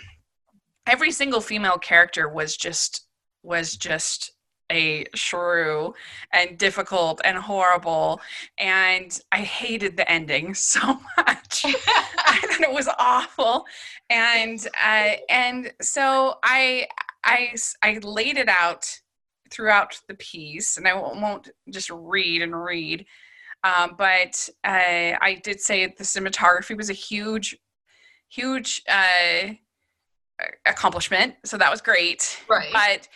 [0.86, 3.06] every single female character was just
[3.42, 4.32] was just
[4.70, 5.94] a shrew
[6.32, 8.20] and difficult and horrible
[8.58, 10.80] and i hated the ending so
[11.16, 11.64] much.
[11.64, 11.72] I
[12.42, 13.66] thought it was awful
[14.08, 16.86] and uh, and so i
[17.24, 18.86] i i laid it out
[19.50, 23.04] throughout the piece and i won't just read and read
[23.64, 27.56] um, but uh, i did say the cinematography was a huge
[28.28, 29.48] huge uh,
[30.66, 32.70] accomplishment so that was great right.
[32.72, 33.08] but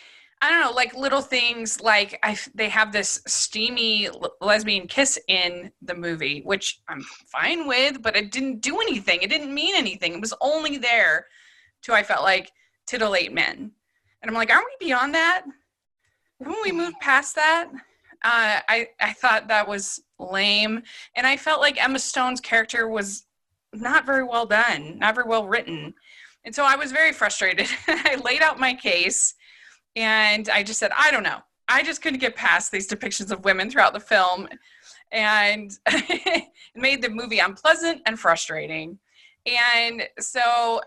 [0.45, 4.09] I don't know, like little things like I they have this steamy
[4.41, 9.23] lesbian kiss in the movie, which I'm fine with, but it didn't do anything.
[9.23, 10.13] It didn't mean anything.
[10.13, 11.25] It was only there
[11.81, 12.51] to I felt like
[12.85, 13.71] titillate men,
[14.21, 15.45] and I'm like, aren't we beyond that?
[16.39, 17.71] Haven't we moved past that?
[18.23, 20.83] Uh, I I thought that was lame,
[21.15, 23.25] and I felt like Emma Stone's character was
[23.73, 25.95] not very well done, not very well written.
[26.43, 27.67] And so I was very frustrated.
[27.87, 29.33] I laid out my case
[29.95, 31.39] and I just said, I don't know.
[31.67, 34.47] I just couldn't get past these depictions of women throughout the film
[35.11, 38.99] and it made the movie unpleasant and frustrating.
[39.45, 40.81] And so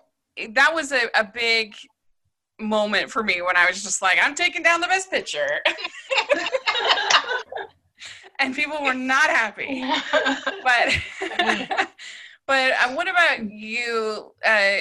[0.50, 1.74] that was a, a big
[2.60, 5.48] moment for me when I was just like, I'm taking down the best picture.
[8.38, 9.84] and people were not happy.
[10.62, 11.88] But
[12.48, 14.78] but uh, what about you, uh,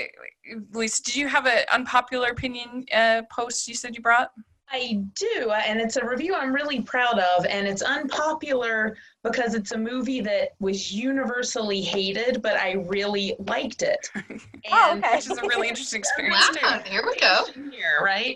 [0.71, 1.03] Lisa?
[1.03, 4.31] Did you have an unpopular opinion uh, post you said you brought?
[4.69, 9.53] I do, uh, and it's a review I'm really proud of, and it's unpopular because
[9.53, 14.09] it's a movie that was universally hated, but I really liked it.
[14.69, 15.15] Oh, okay.
[15.15, 16.89] Which is a really interesting experience wow, too.
[16.89, 17.45] here we go.
[17.71, 18.35] Here, right?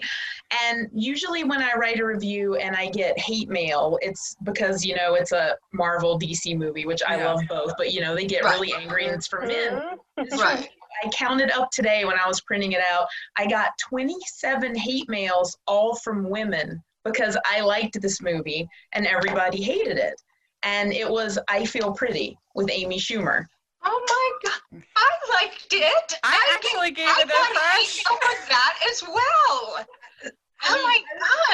[0.52, 4.96] And usually when I write a review and I get hate mail, it's because, you
[4.96, 7.26] know, it's a Marvel DC movie, which I Yeah.
[7.34, 8.54] love both, but, you know, they get Right.
[8.60, 9.82] really angry and it's for men.
[10.18, 10.38] Mhm.
[10.40, 10.60] Right.
[10.60, 10.70] review,
[11.04, 13.08] I counted up today when I was printing it out.
[13.38, 19.62] I got 27 hate mails, all from women, because I liked this movie and everybody
[19.64, 20.22] hated it.
[20.64, 23.46] And it was I Feel Pretty with Amy Schumer.
[23.84, 24.06] Oh
[24.44, 25.10] my god, I
[25.42, 26.20] liked it.
[26.24, 27.98] I actually gave I it a got crush.
[27.98, 29.86] hate over that as well.
[30.70, 31.02] Oh my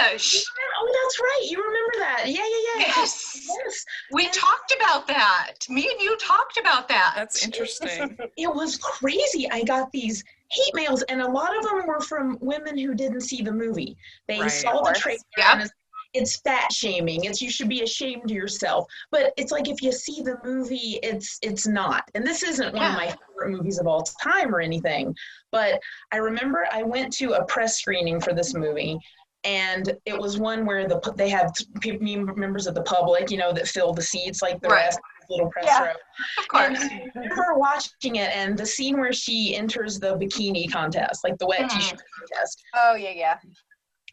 [0.02, 0.44] gosh.
[0.80, 1.48] Oh, that's right.
[1.50, 2.24] You remember that.
[2.28, 2.94] Yeah, yeah, yeah.
[2.98, 3.42] Yes.
[3.48, 3.86] Yes.
[4.12, 5.54] We talked about that.
[5.70, 7.14] Me and you talked about that.
[7.16, 8.18] That's interesting.
[8.38, 9.50] It was crazy.
[9.50, 13.22] I got these hate mails, and a lot of them were from women who didn't
[13.22, 13.98] see the movie.
[14.28, 14.52] They Right.
[14.52, 15.18] saw the trailer.
[15.38, 15.48] Yep.
[15.60, 15.72] and
[16.14, 17.24] it's, fat shaming.
[17.26, 18.86] It's you should be ashamed of yourself.
[19.12, 22.04] But it's like if you see the movie, it's it's not.
[22.16, 25.16] And this isn't one of my favorite movies of all time or anything.
[25.52, 25.80] But
[26.12, 28.98] I remember I went to a press screening for this movie.
[29.44, 33.54] And it was one where the they have pe- members of the public, you know,
[33.54, 34.86] that fill the seats like the Right.
[34.86, 35.86] rest of the little press Yeah.
[35.86, 35.94] row.
[36.40, 36.82] Of course.
[36.82, 41.38] And I remember watching it and the scene where she enters the bikini contest, like
[41.38, 41.78] the wet Hmm.
[41.78, 42.62] t-shirt contest.
[42.76, 43.38] Oh yeah, yeah.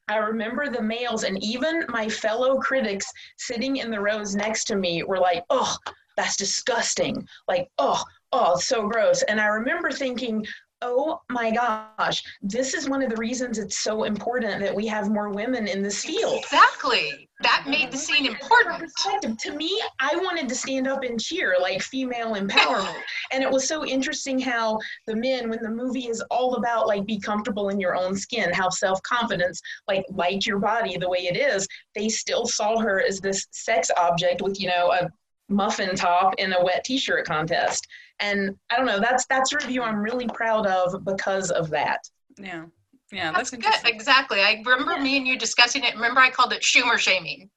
[0.08, 3.06] I remember the males and even my fellow critics
[3.38, 5.76] sitting in the rows next to me were like, "Oh,
[6.16, 10.46] that's disgusting." Like, "Oh, oh, so gross." And I remember thinking,
[10.82, 15.10] "Oh my gosh, this is one of the reasons it's so important that we have
[15.10, 17.23] more women in this field." Exactly.
[17.40, 19.40] That made the scene important.
[19.40, 22.94] To me, I wanted to stand up and cheer like female empowerment.
[23.32, 27.04] and it was so interesting how the men, when the movie is all about like
[27.04, 31.36] be comfortable in your own skin, have self-confidence, like like your body the way it
[31.36, 35.08] is, they still saw her as this sex object with, you know, a
[35.48, 37.86] muffin top in a wet t-shirt contest.
[38.20, 41.98] And I don't know, that's that's a review I'm really proud of because of that.
[42.38, 42.66] Yeah.
[43.14, 43.94] Yeah, That's that's, good.
[43.94, 44.40] Exactly.
[44.40, 45.94] I remember me and you discussing it.
[45.94, 47.48] Remember, I called it Schumer shaming.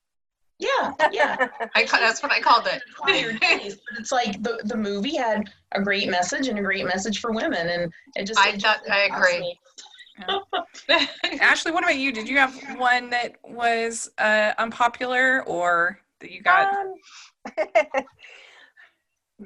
[0.60, 1.48] Yeah, yeah.
[1.76, 2.82] I ca- that's what I called it.
[3.04, 3.14] but
[4.00, 7.70] it's like the, the movie had a great message and a great message for women
[7.70, 9.40] and it just I it thought- just I agree.
[9.40, 9.60] me.
[11.42, 12.12] Ashley, what about you?
[12.12, 16.74] Did you have one that was uh, unpopular or that you got?
[16.74, 16.96] Um,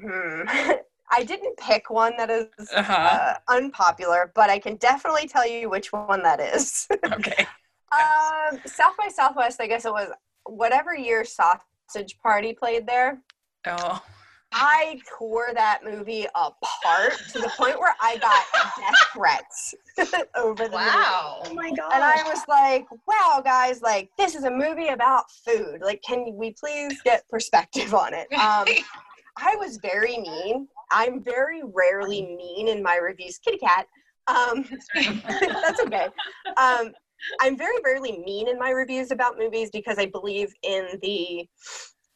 [0.00, 0.70] hmm.
[1.12, 2.92] I didn't pick one that is Uh-huh.
[2.92, 6.88] uh, unpopular, but I can definitely tell you which one that is.
[7.12, 7.46] Okay.
[7.92, 10.08] um, South by Southwest, I guess it was
[10.46, 13.20] whatever year Sausage Party played there.
[13.66, 14.02] Oh,
[14.54, 18.44] I tore that movie apart to the point where I got
[18.78, 19.74] death threats
[20.36, 20.74] over the movie.
[20.74, 21.42] Wow.
[21.46, 21.92] Oh my god.
[21.94, 25.80] And I was like, wow, guys, like, this is a movie about food.
[25.82, 28.28] Like, can we please get perspective on it?
[28.32, 28.66] Um,
[29.38, 30.68] I was very mean.
[30.92, 33.38] I'm very rarely mean in my reviews.
[33.38, 33.86] Kitty cat.
[34.28, 36.08] Um, that's okay.
[36.56, 36.92] Um,
[37.40, 41.48] I'm very rarely mean in my reviews about movies because I believe in the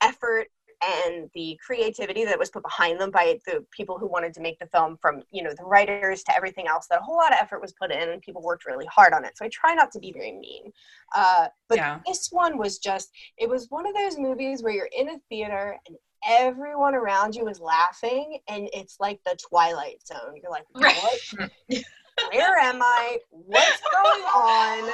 [0.02, 0.48] effort
[0.86, 4.58] and the creativity that was put behind them by the people who wanted to make
[4.58, 7.38] the film from you know the writers to everything else that a whole lot of
[7.40, 9.90] effort was put in and people worked really hard on it so i try not
[9.90, 10.70] to be very mean
[11.14, 12.00] uh, but Yeah.
[12.06, 15.78] this one was just it was one of those movies where you're in a theater
[15.86, 21.20] and everyone around you is laughing and it's like the twilight zone you're like what
[22.32, 24.92] where am i what's going on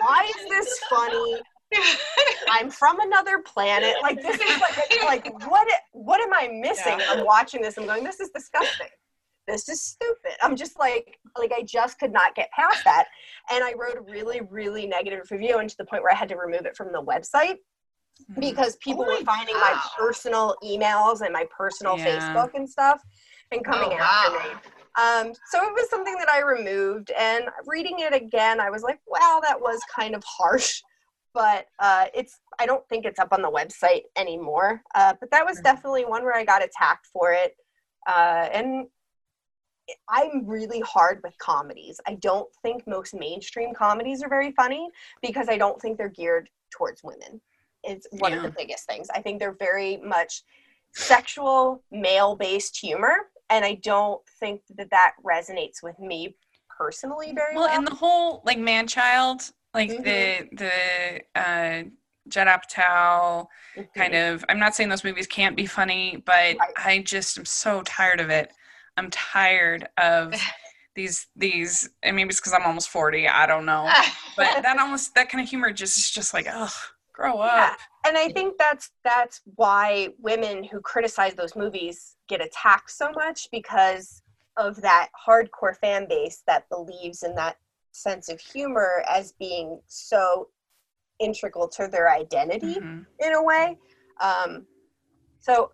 [0.00, 1.42] why is this funny
[2.50, 3.94] I'm from another planet.
[4.02, 6.98] Like this is like, like what what am I missing?
[6.98, 7.06] Yeah.
[7.08, 7.78] I'm watching this.
[7.78, 8.88] I'm going, this is disgusting.
[9.48, 10.32] This is stupid.
[10.42, 13.06] I'm just like like I just could not get past that.
[13.50, 16.28] And I wrote a really, really negative review and to the point where I had
[16.28, 17.56] to remove it from the website.
[18.38, 22.18] Because people Oh were finding my personal emails and my personal Yeah.
[22.18, 23.00] Facebook and stuff
[23.50, 24.38] and coming Oh, after wow.
[24.42, 24.54] me.
[24.94, 29.00] Um, so it was something that I removed, and reading it again, I was like,
[29.06, 30.82] "Wow, that was kind of harsh."
[31.34, 34.82] But uh, it's I don't think it's up on the website anymore.
[34.94, 35.62] Uh, but that was Mhm.
[35.62, 37.56] definitely one where I got attacked for it.
[38.06, 38.86] Uh, and
[40.10, 42.00] I'm really hard with comedies.
[42.06, 44.88] I don't think most mainstream comedies are very funny
[45.22, 47.40] because I don't think they're geared towards women.
[47.84, 49.08] It's one of the biggest things.
[49.14, 50.42] I think they're very much
[50.92, 53.14] sexual, male based humor.
[53.50, 56.36] And I don't think that that resonates with me
[56.78, 57.66] personally very well.
[57.66, 59.42] Well, in the whole like man child,
[59.74, 60.02] like Mhm.
[60.04, 61.82] the the uh
[62.28, 63.46] Judd Apatow
[63.96, 64.18] kind Mhm.
[64.34, 66.74] of I'm not saying those movies can't be funny, but Right.
[66.76, 68.52] I just am so tired of it.
[68.96, 70.32] I'm tired of
[70.94, 73.96] these these and maybe it's because I'm almost 40, I don't know.
[74.36, 76.72] But that almost that kind of humor just is just like, ugh,
[77.22, 77.74] grow Yeah.
[78.06, 83.48] and I think that's that's why women who criticize those movies get attacked so much
[83.52, 84.22] because
[84.56, 87.56] of that hardcore fan base that believes in that
[87.92, 90.48] sense of humor as being so
[91.20, 93.06] integral to their identity Mhm.
[93.20, 93.78] in a way.
[94.20, 94.66] Um,
[95.40, 95.72] so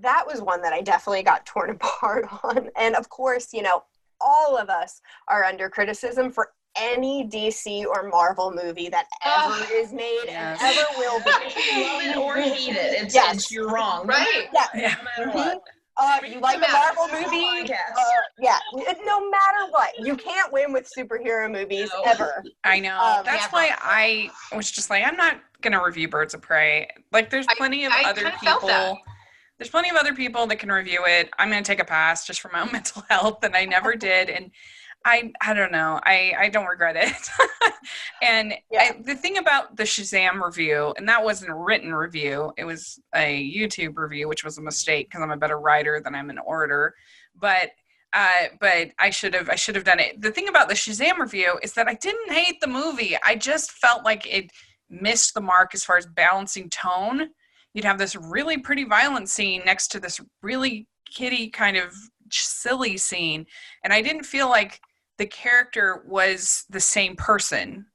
[0.00, 2.70] that was one that I definitely got torn apart on.
[2.76, 3.84] And of course, you know,
[4.20, 9.68] all of us are under criticism for any DC or Marvel movie that ever Ugh.
[9.72, 10.58] is made Yes.
[10.60, 11.30] and ever will be.
[11.46, 13.34] If love it or hate it, it's, Yes.
[13.36, 14.06] it's you're wrong.
[14.06, 14.48] right.
[14.52, 14.66] Yeah.
[14.74, 14.94] Yeah.
[15.18, 15.62] No matter what.
[15.98, 16.70] Uh, you like a.
[16.70, 17.46] Marvel movie?
[17.64, 17.92] Podcast.
[17.96, 18.02] Uh,
[18.38, 18.58] yeah.
[19.06, 22.02] No matter what, you can't win with superhero movies No.
[22.02, 22.44] ever.
[22.64, 22.98] I know.
[23.00, 23.52] Um, That's Never.
[23.52, 26.86] why I was just like, I'm not gonna review Birds of Prey.
[27.12, 28.90] Like, there's I- plenty of I other kinda felt that.
[28.92, 29.02] people.
[29.58, 31.30] There's plenty of other people that can review it.
[31.38, 34.28] I'm gonna take a pass just for my own mental health, and I never did.
[34.28, 34.50] And
[35.06, 36.00] I, I don't know.
[36.04, 37.72] I, I don't regret it.
[38.22, 38.90] and Yeah.
[38.90, 42.52] I, the thing about the Shazam review, and that wasn't a written review.
[42.58, 46.16] It was a YouTube review, which was a mistake because I'm a better writer than
[46.16, 46.92] I'm an orator.
[47.36, 47.70] But
[48.12, 50.20] uh, but I should have I should have done it.
[50.20, 53.16] The thing about the Shazam review is that I didn't hate the movie.
[53.24, 54.50] I just felt like it
[54.90, 57.28] missed the mark as far as balancing tone.
[57.74, 61.94] You'd have this really pretty violent scene next to this really kitty kind of
[62.28, 63.46] silly scene,
[63.84, 64.80] and I didn't feel like
[65.18, 67.86] the character was the same person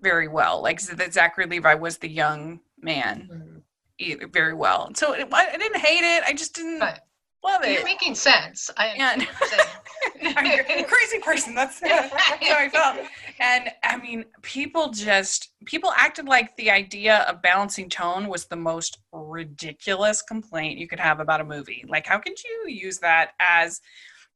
[0.00, 0.62] very well.
[0.62, 3.62] Like that Zachary Levi was the young man Mm.
[3.98, 4.90] e- very well.
[4.94, 6.22] So it, I didn't hate it.
[6.24, 7.00] I just didn't But
[7.42, 7.72] love it.
[7.72, 8.70] you're making sense.
[8.76, 9.10] I Yeah.
[9.10, 10.34] understand what you're saying.
[10.70, 11.54] I'm a crazy person.
[11.56, 12.98] That's, that's how I felt.
[13.40, 18.56] And I mean, people just people acted like the idea of balancing tone was the
[18.56, 21.84] most ridiculous complaint you could have about a movie.
[21.88, 23.80] Like, how could you use that as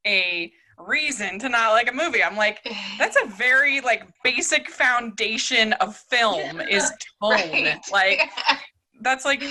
[0.05, 2.22] a reason to not like a movie?
[2.22, 2.66] I'm like,
[2.98, 7.32] that's a very like basic foundation of film is tone.
[7.32, 7.78] Right.
[7.90, 8.20] Like
[9.00, 9.42] that's like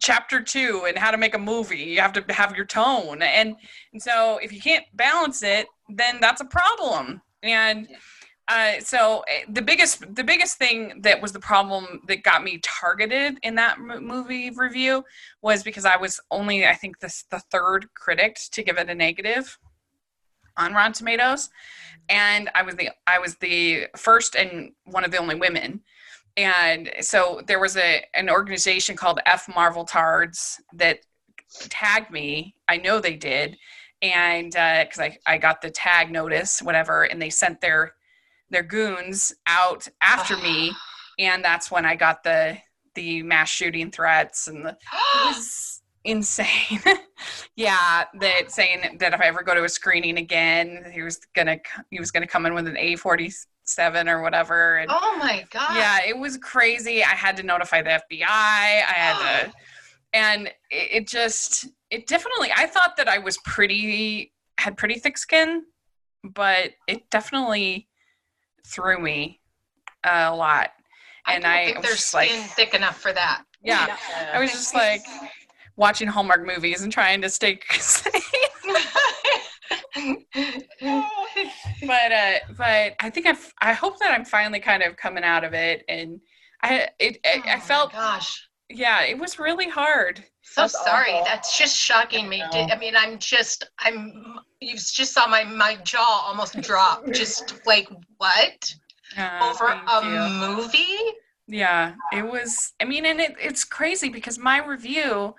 [0.00, 3.56] chapter two and how to make a movie you have to have your tone and,
[3.92, 7.88] and so if you can't balance it then that's a problem and
[8.48, 12.60] uh, so eh, the biggest the biggest thing that was the problem that got me
[12.62, 15.02] targeted in that m- movie review
[15.42, 18.94] was because i was only i think this the third critic to give it a
[18.94, 19.58] negative
[20.56, 21.50] on rotten tomatoes
[22.08, 25.80] and i was the i was the first and one of the only women.
[26.36, 31.00] And so there was a an organization called F Marvel Tards that
[31.70, 32.54] tagged me.
[32.68, 33.56] I know they did,
[34.02, 37.94] and uh, because I I got the tag notice, whatever, and they sent their
[38.50, 40.72] their goons out after me,
[41.18, 42.58] and that's when I got the
[42.94, 44.76] the mass shooting threats and the
[46.06, 46.80] insane.
[47.56, 51.58] yeah, that saying that if I ever go to a screening again, he was gonna
[51.90, 53.30] he was gonna come in with an A forty
[53.64, 55.76] seven or whatever, and oh my god.
[55.76, 57.02] yeah, it was crazy.
[57.02, 58.22] I had to notify the FBI.
[58.26, 59.52] I had to,
[60.12, 62.50] and it, it just, it definitely.
[62.56, 65.64] I thought that I was pretty, had pretty thick skin,
[66.22, 67.88] but it definitely
[68.66, 69.40] threw me
[70.04, 70.70] a lot.
[71.26, 73.42] And don't I think was their just like- skin thick enough for that.
[73.62, 73.96] Yeah,
[74.32, 75.00] I was just like
[75.76, 78.22] watching Hallmark movies and trying to stay safe.
[81.86, 85.42] but uh but i think i've i hope that i'm finally kind of coming out
[85.44, 86.20] of it and
[86.62, 88.46] i it, Oh I, I felt gosh.
[88.68, 91.12] yeah it was really hard So That's sorry.
[91.12, 91.24] awful.
[91.24, 92.42] That's just shocking me.
[92.42, 92.74] I Di- know.
[92.74, 97.04] I mean, I'm just, I'm, you just saw my, my jaw almost drop.
[97.12, 97.88] Just like,
[98.18, 98.72] what?
[99.18, 100.56] Uh, Over a you.
[100.56, 101.14] movie?
[101.48, 105.32] yeah it was i mean and it, it's crazy because my review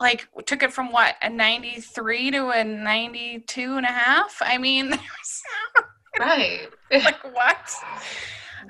[0.00, 4.36] like took it from what a 93 to a 92 and a half?
[4.40, 4.92] I mean
[6.18, 6.68] Right.
[6.92, 7.70] like what?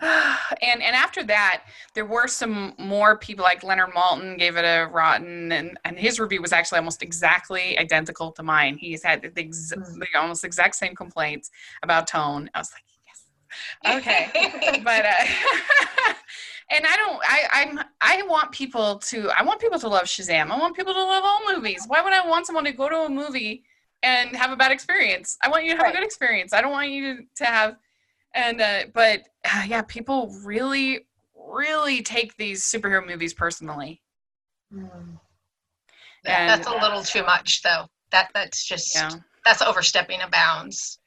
[0.02, 1.62] And and after that
[1.94, 6.20] there were some more people like leonard maltin gave it a rotten and and his
[6.20, 8.76] review was actually almost exactly identical to mine.
[8.76, 9.98] He's had the, ex- Hmm.
[9.98, 11.50] the almost exact same complaints
[11.82, 12.50] about tone.
[12.54, 14.02] I was like yes.
[14.02, 14.80] Okay.
[14.84, 16.12] But uh
[16.70, 20.50] and i don't i i'm i want people to i want people to love shazam
[20.50, 23.02] i want people to love all movies why would i want someone to go to
[23.02, 23.62] a movie
[24.02, 25.38] and have a bad experience.
[25.42, 25.94] I want you to have Right.
[25.94, 26.52] a good experience.
[26.52, 27.76] I don't want you to have
[28.34, 34.02] and uh but uh, yeah, people really really take these superhero movies personally.
[34.72, 35.18] Mm.
[36.26, 37.86] And- that's a little too much, though.
[38.10, 39.10] That that's just Yeah.
[39.44, 40.98] that's overstepping a bounds.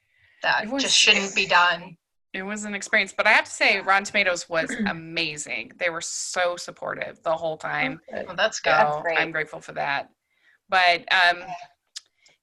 [0.42, 1.96] That was- just shouldn't be done.
[2.34, 5.72] It was an experience, but I have to say Rotten Tomatoes was amazing.
[5.78, 8.00] They were so supportive the whole time.
[8.12, 8.78] Well, that's So good.
[8.78, 9.20] That's great.
[9.20, 10.10] I'm grateful for that.
[10.70, 11.44] But um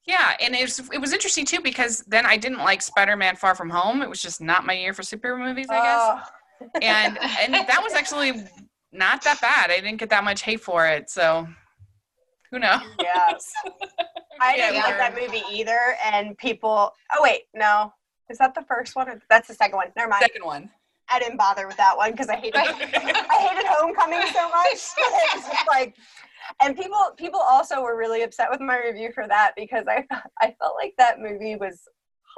[0.05, 3.55] yeah, and it was it was interesting too because then I didn't like Spider-Man Far
[3.55, 4.01] From Home.
[4.01, 6.23] It was just not my year for superhero movies, I guess.
[6.63, 8.45] Oh, and and that was actually
[8.93, 9.69] not that bad.
[9.69, 11.47] I didn't get that much hate for it, so
[12.51, 12.81] who knows?
[13.01, 13.51] yes.
[14.41, 16.91] I didn't like that movie either, and people.
[17.13, 17.91] Oh wait, no,
[18.29, 19.09] is that the first one?
[19.09, 19.87] Or that's the second one.
[19.95, 20.21] Never mind.
[20.21, 20.69] Second one.
[21.09, 24.67] I didn't bother with that one because I hated I hated Homecoming so much.
[24.97, 25.95] it was just like,
[26.61, 30.05] and people people also were really upset with my review for that because I
[30.41, 31.87] I felt like that movie was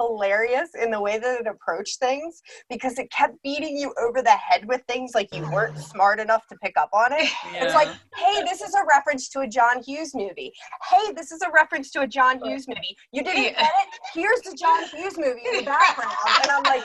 [0.00, 4.30] hilarious in the way that it approached things because it kept beating you over the
[4.30, 7.28] head with things like you weren't smart enough to pick up on it.
[7.54, 10.52] It's like, hey, this is a reference to a John Hughes movie.
[10.90, 12.96] Hey, this is a reference to a John Hughes movie.
[13.12, 13.50] You didn't Yeah.
[13.60, 13.98] get it?
[14.14, 16.14] Here's the John Hughes movie in the background.
[16.42, 16.84] And I'm like,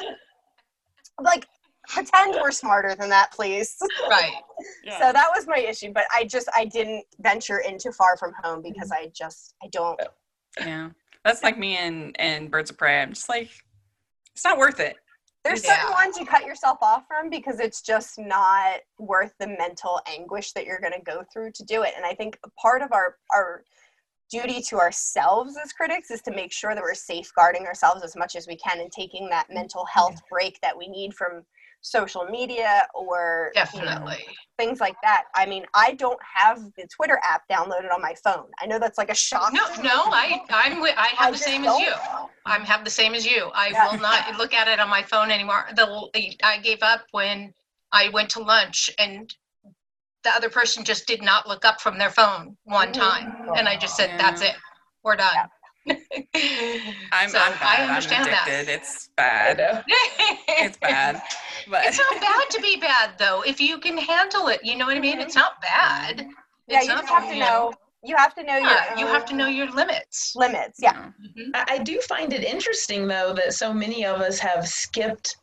[1.17, 1.47] I'm like,
[1.87, 3.77] pretend we're smarter than that, please.
[4.09, 4.33] Right.
[4.83, 4.99] Yeah.
[4.99, 5.91] So that was my issue.
[5.91, 9.07] But I just I didn't venture into Far From Home because mm-hmm.
[9.07, 9.99] I just I don't
[10.59, 10.89] yeah.
[11.25, 13.01] That's like me and and Birds of Prey.
[13.01, 13.49] I'm just like
[14.33, 14.95] it's not worth it.
[15.43, 15.75] there's Yeah.
[15.75, 20.53] certain ones you cut yourself off from because it's just not worth the mental anguish
[20.53, 21.93] that you're gonna go through to do it.
[21.95, 23.63] And I think part of our our
[24.31, 28.35] duty to ourselves as critics is to make sure that we're safeguarding ourselves as much
[28.35, 29.55] as we can and taking that mm-hmm.
[29.55, 31.43] mental health break that we need from
[31.85, 34.25] social media or you know, Definitely.
[34.57, 35.25] things like that.
[35.35, 38.47] I mean, I don't have the Twitter app downloaded on my phone.
[38.59, 39.53] I know that's like a shock.
[39.53, 41.79] No, no, I I'm I have I the just same don't.
[41.79, 41.93] as you.
[42.45, 43.51] I'm have the same as you.
[43.53, 43.91] I Yeah.
[43.91, 45.67] will not look at it on my phone anymore.
[45.75, 47.53] The I gave up when
[47.91, 49.33] I went to lunch and
[50.23, 52.93] the other person just did not look up from their phone one Mhm.
[52.93, 54.17] time, and I just said, Yeah.
[54.17, 54.55] "That's it,
[55.03, 55.51] we're done."
[55.87, 58.47] I'm, So, I'm I understand I'm that.
[58.47, 58.73] addicted.
[58.73, 59.83] It's bad.
[60.47, 61.21] It's bad.
[61.69, 64.61] But it's not bad to be bad though if you can handle it.
[64.63, 65.19] You know what I mean?
[65.19, 66.27] It's not bad.
[66.67, 67.73] Yeah, It's you just have to know.
[68.03, 68.69] You have to know your.
[68.69, 70.33] Yeah, you have to know your limits.
[70.35, 70.79] limits.
[70.79, 71.09] Yeah.
[71.23, 71.49] Mhm.
[71.55, 75.37] I, I do find it interesting though that so many of us have skipped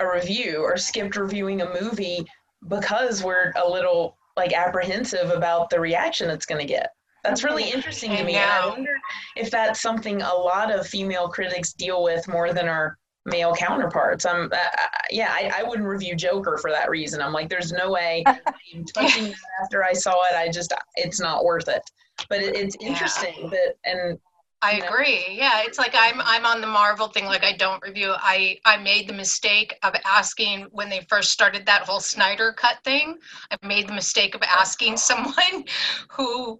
[0.00, 2.24] a review or skipped reviewing a movie
[2.68, 6.90] because we're a little like apprehensive about the reaction it's going to get.
[7.28, 8.36] That's really interesting to me.
[8.36, 8.96] And I wonder
[9.36, 14.24] if that's something a lot of female critics deal with more than our male counterparts.
[14.24, 14.56] I'm, uh,
[15.10, 17.20] yeah, I, I wouldn't review Joker for that reason.
[17.20, 18.24] I'm like, there's no way
[18.74, 20.34] I'm touching that after I saw it.
[20.34, 21.82] I just, it's not worth it.
[22.28, 22.88] But it, it's Yeah.
[22.88, 24.18] interesting that, and
[24.60, 25.24] I agree.
[25.30, 27.26] Yeah, it's like I'm I'm on the Marvel thing.
[27.26, 28.12] Like I don't review.
[28.16, 32.78] I I made the mistake of asking when they first started that whole Snyder cut
[32.82, 33.18] thing.
[33.52, 35.64] I made the mistake of asking someone
[36.10, 36.58] who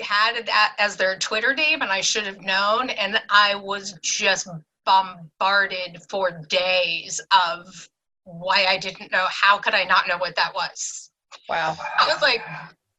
[0.00, 2.90] had it a- as their Twitter name, and I should have known.
[2.90, 4.48] And I was just
[4.84, 7.88] bombarded for days of
[8.24, 9.26] why I didn't know.
[9.28, 11.10] How could I not know what that was?
[11.48, 11.76] wow.
[12.00, 12.42] I was like,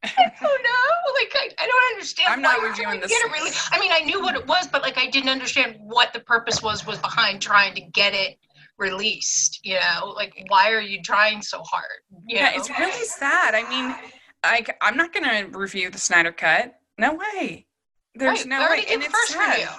[0.03, 0.09] I
[0.41, 1.13] don't know.
[1.19, 2.29] Like, I, I don't understand.
[2.33, 3.11] I'm not why you're reviewing trying to this.
[3.11, 3.51] Get it really.
[3.71, 6.61] I mean, I knew what it was, but like, I didn't understand what the purpose
[6.61, 8.37] was was behind trying to get it
[8.77, 9.59] released.
[9.63, 11.85] You know, like, why are you trying so hard?
[12.25, 12.57] You yeah, know?
[12.57, 13.53] it's really sad.
[13.53, 13.95] I mean,
[14.43, 16.73] like I'm not gonna review the Snyder cut.
[17.01, 17.67] No way.
[18.15, 18.85] There's Right, no already way.
[18.87, 19.69] did And it's first sad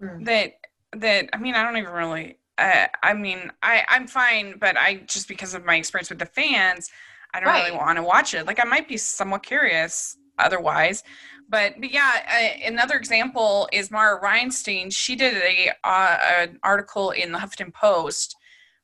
[0.00, 0.24] review.
[0.24, 0.52] that
[0.96, 2.38] that I mean I don't even really.
[2.56, 6.26] Uh, I mean I I'm fine, but I just because of my experience with the
[6.26, 6.90] fans,
[7.32, 8.46] I don't really want to watch it.
[8.46, 11.02] Like I might be somewhat curious otherwise.
[11.46, 14.90] But, but yeah, uh, another example is Mara Reinstein.
[14.92, 18.36] She did a uh, an article in the Huffington Post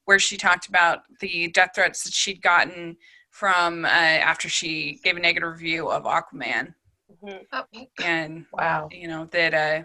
[0.05, 2.97] where she talked about the death threats that she'd gotten
[3.31, 6.75] from uh, after she gave a negative review of Aquaman,
[7.23, 7.47] Mhm.
[7.53, 7.65] Oh,
[8.03, 8.89] and Wow.
[8.91, 9.83] you know that uh,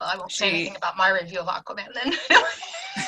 [0.00, 2.12] well, I won't say anything about my review of Aquaman then.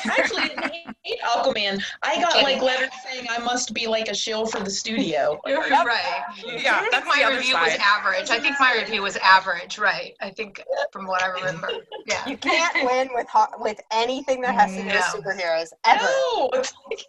[0.05, 1.81] Actually didn't hate Aquaman.
[2.03, 5.39] I got like letters saying I must be like a shill for the studio.
[5.47, 6.23] right.
[6.45, 8.29] yeah, I think that's my the other review was average.
[8.29, 10.13] I think my review was average, right?
[10.21, 11.71] I think from what I remember.
[12.05, 12.27] Yeah.
[12.27, 14.95] You can't win with ho- with anything that has to do with
[15.35, 16.03] superheroes ever.
[16.03, 17.05] No, it's like,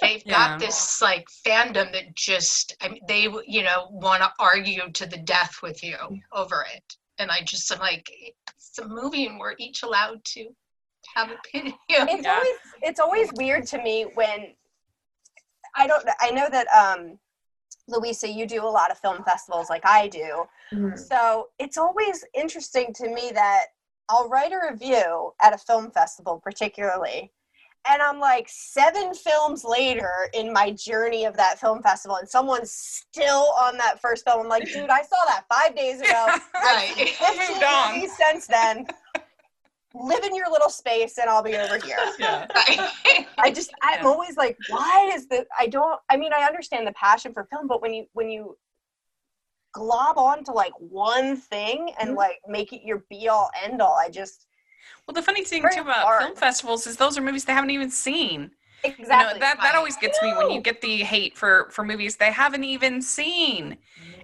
[0.00, 0.48] They've Yeah.
[0.48, 5.06] got this like fandom that just I mean, they you know want to argue to
[5.06, 5.96] the death with you
[6.32, 8.10] over it, and I just am like,
[8.48, 10.48] it's a movie, and we're each allowed to
[11.14, 11.76] have opinion.
[11.90, 12.34] It's Yeah.
[12.34, 14.54] always it's always weird to me when
[15.76, 17.18] I don't I know that um
[17.88, 20.48] Louisa, you do a lot of film festivals like I do.
[20.72, 20.96] Mhm.
[20.98, 23.66] So it's always interesting to me that
[24.08, 27.32] I'll write a review at a film festival, particularly.
[27.88, 32.72] And I'm like seven films later in my journey of that film festival, and someone's
[32.72, 34.40] still on that first film.
[34.42, 36.34] I'm like, dude, I saw that five days ago.
[36.54, 36.92] Right.
[36.94, 38.08] 15 Moved on.
[38.10, 38.86] since then.
[39.94, 41.96] Live in your little space, and I'll be over here.
[42.18, 42.46] Yeah.
[43.38, 46.92] I just I'm always like, why is the I don't I mean I understand the
[46.92, 48.56] passion for film, but when you when you
[49.72, 52.16] glob on to like one thing and Mhm.
[52.16, 54.46] like make it your be all end all, I just
[55.06, 56.22] Well, the funny thing too about hard.
[56.22, 58.50] film festivals is those are movies they haven't even seen.
[58.82, 61.84] exactly You know, that that always gets me when you get the hate for for
[61.84, 63.76] movies they haven't even seen.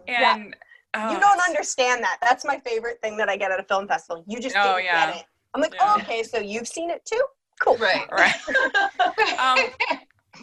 [0.06, 0.36] Yeah.
[0.36, 0.56] And
[0.94, 2.18] oh, you don't understand that.
[2.22, 4.24] That's my favorite thing that I get at a film festival.
[4.26, 5.06] You just Oh, didn't yeah.
[5.08, 5.24] get it.
[5.54, 5.86] I'm like, Yeah.
[5.88, 7.22] oh, okay, so you've seen it too?
[7.60, 7.76] Cool.
[7.78, 8.06] Right.
[8.12, 8.34] Right.
[9.38, 9.58] Um,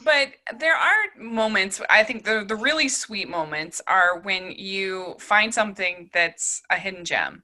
[0.03, 5.53] but there are moments i think the, the really sweet moments are when you find
[5.53, 7.43] something that's a hidden gem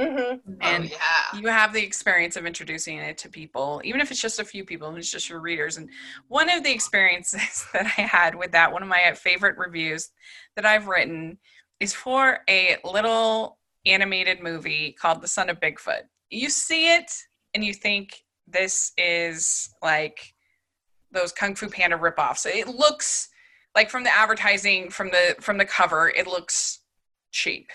[0.00, 0.54] Mm-hmm.
[0.60, 1.40] and oh, yeah.
[1.40, 4.64] you have the experience of introducing it to people even if it's just a few
[4.64, 5.88] people and it's just your readers and
[6.26, 10.10] one of the experiences that i had with that one of my favorite reviews
[10.56, 11.38] that i've written
[11.78, 17.12] is for a little animated movie called the son of bigfoot you see it
[17.54, 20.34] and you think this is like
[21.12, 23.28] those kung fu panda ripoffs it looks
[23.76, 26.80] like from the advertising from the from the cover it looks
[27.30, 27.68] cheap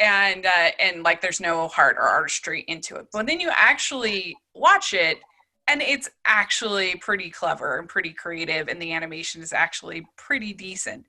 [0.00, 3.06] and uh, and like there's no heart or artistry into it.
[3.12, 5.18] But then you actually watch it
[5.66, 11.06] and it's actually pretty clever and pretty creative and the animation is actually pretty decent.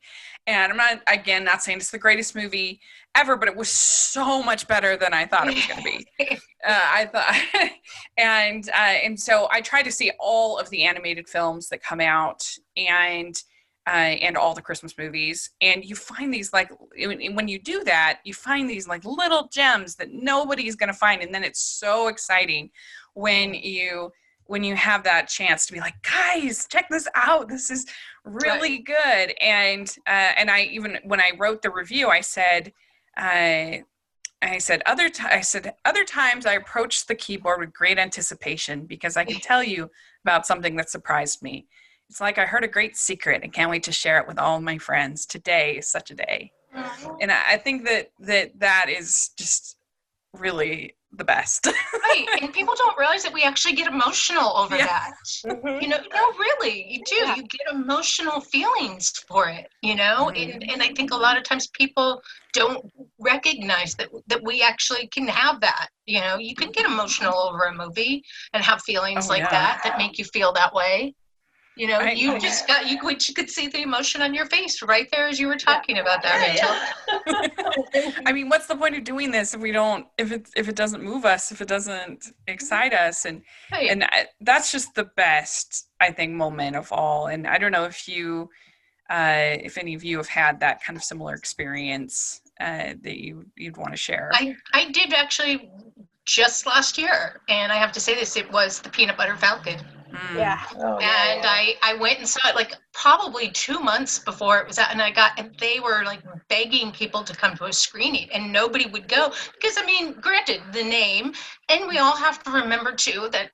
[0.48, 2.80] And i'm not again not saying it's the greatest movie
[3.14, 6.40] ever but it was so much better than i thought it was going to be
[6.68, 7.72] uh, I thought,
[8.18, 12.02] and uh, and so I try to see all of the animated films that come
[12.02, 12.44] out,
[12.76, 13.42] and
[13.88, 18.20] uh, and all the Christmas movies, and you find these like when you do that,
[18.24, 22.70] you find these like little gems that nobody's gonna find, and then it's so exciting
[23.14, 24.12] when you
[24.46, 27.48] when you have that chance to be like, guys, check this out.
[27.48, 27.86] This is
[28.26, 32.74] really good, and uh, and I even when I wrote the review, I said.
[33.18, 33.78] Uh,
[34.42, 38.86] I said other t- I said other times I approached the keyboard with great anticipation
[38.86, 39.92] because I can tell you
[40.24, 41.68] about something that surprised me.
[42.10, 44.60] It's like I heard a great secret and can't wait to share it with all
[44.62, 45.26] my friends.
[45.26, 46.52] Today is such a day,
[47.22, 49.78] and I, I think that that that is just
[50.34, 51.66] really the best.
[52.04, 52.26] right.
[52.42, 54.86] And people don't realize that we actually get emotional over Yeah.
[54.86, 55.14] that.
[55.44, 55.82] Mm-hmm.
[55.82, 57.16] You know, no, really, you do.
[57.16, 57.36] Yeah.
[57.36, 59.68] You get emotional feelings for it.
[59.82, 60.54] You know, Mhm.
[60.54, 62.22] and and I think a lot of times people
[62.54, 62.84] don't
[63.20, 65.90] recognize that that we actually can have that.
[66.08, 69.52] You know, you can get emotional over a movie and have feelings Oh, like yeah.
[69.52, 71.14] that that make you feel that way.
[71.80, 72.18] You know, Right.
[72.18, 75.30] you just got you could you could see the emotion on your face right there
[75.30, 78.14] as you were talking about that, Rachel.
[78.26, 80.76] I mean, what's the point of doing this if we don't if it if it
[80.76, 83.24] doesn't move us, if it doesn't excite us?
[83.24, 83.90] And Right.
[83.92, 87.28] and I, that's just the best i think moment of all.
[87.28, 88.50] And i don't know if you
[89.10, 93.46] uh, if any of you have had that kind of similar experience uh, that you
[93.56, 94.32] you'd want to share.
[94.34, 95.72] I, I did actually
[96.26, 99.80] just last year, and I have to say this: it was the Peanut Butter Falcon,
[100.12, 100.38] Mm.
[100.38, 100.60] Yeah.
[100.78, 104.80] Oh, and I I went and saw it like probably two months before it was
[104.80, 108.30] out, and I got and they were like begging people to come to a screening,
[108.32, 111.34] and nobody would go because I mean, granted, the name,
[111.70, 113.52] and we all have to remember too that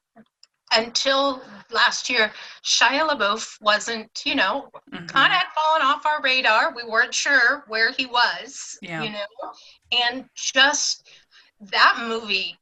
[0.73, 1.41] until
[1.71, 2.31] last year,
[2.63, 5.07] Shia LaBeouf wasn't, you know, Mhm.
[5.07, 6.73] kind of had fallen off our radar.
[6.73, 9.03] We weren't sure where he was, Yeah.
[9.03, 9.53] you know,
[9.91, 11.07] and just
[11.59, 12.57] that movie,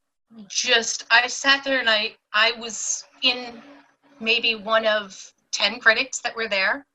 [0.47, 3.61] just I sat there and I I was in
[4.23, 6.85] maybe one of ten critics that were there,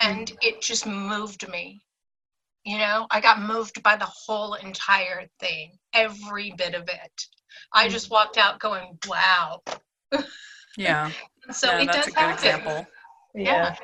[0.00, 1.82] and it just moved me.
[2.64, 7.26] You know, I got moved by the whole entire thing, every bit of it.
[7.72, 9.62] I just walked out going, "Wow!"
[10.76, 11.10] yeah
[11.50, 12.34] So yeah, it that's does a good happen.
[12.34, 12.86] example
[13.34, 13.74] Yeah.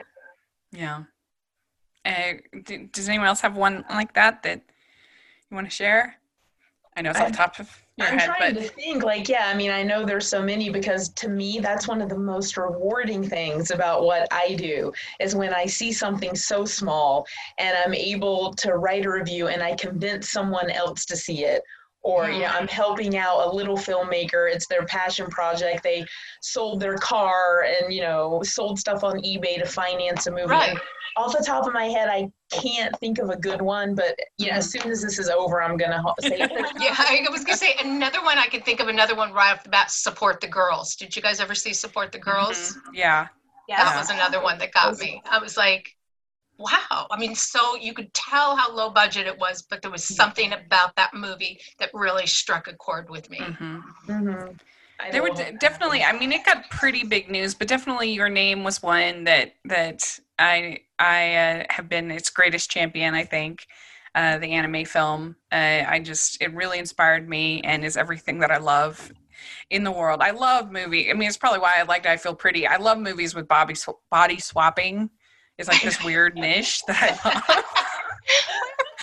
[0.73, 1.05] yeah
[2.05, 2.33] uh,
[2.65, 4.61] do, does anyone else have one like that that
[5.51, 6.17] you want to share
[6.97, 9.47] i know it's off top of your I'm head trying but to think, like, yeah,
[9.47, 12.57] I mean, I know there's so many because to me, that's one of the most
[12.57, 17.25] rewarding things about what I do is when I see something so small
[17.59, 21.63] and I'm able to write a review and I convince someone else to see it.
[22.03, 22.77] Or, you know, I'm mm-hmm.
[22.77, 24.53] helping out a little filmmaker.
[24.53, 25.83] It's their passion project.
[25.83, 26.05] They
[26.43, 30.49] sold their car and, you know, sold stuff on eBay to finance a movie.
[30.49, 30.77] Right.
[31.17, 34.17] And off the top of my head, I can't think of a good one, but,
[34.39, 36.51] you know, as soon as this is over, I'm going to say it.
[36.79, 38.39] Yeah, I was gonna say another one.
[38.39, 39.91] I could think of another one right off the bat.
[39.91, 40.97] Support the girls.
[40.97, 42.77] Did you guys ever see Support the Girls?
[42.77, 42.95] Mhm.
[42.95, 43.29] yeah
[43.69, 43.85] Yeah.
[43.85, 45.23] That was another one that got me.
[45.31, 45.97] I was like,
[46.59, 47.07] wow.
[47.11, 50.53] I mean, so you could tell how low budget it was, but there was something
[50.53, 53.39] about that movie that really struck a chord with me.
[53.39, 54.53] hmm Mm-hmm.
[55.11, 56.03] There were d- definitely.
[56.03, 60.19] I mean, it got pretty big news, but definitely your name was one that that
[60.39, 63.15] I I uh, have been its greatest champion.
[63.15, 63.67] I think
[64.15, 65.37] uh, the anime film.
[65.53, 69.13] Uh, I just it really inspired me and is everything that I love
[69.71, 70.21] in the world.
[70.23, 71.11] I love movie.
[71.11, 72.67] I mean, it's probably why I liked I Feel Pretty.
[72.67, 75.11] I love movies with body sw- body swapping.
[75.59, 77.65] It's like this weird niche that I love.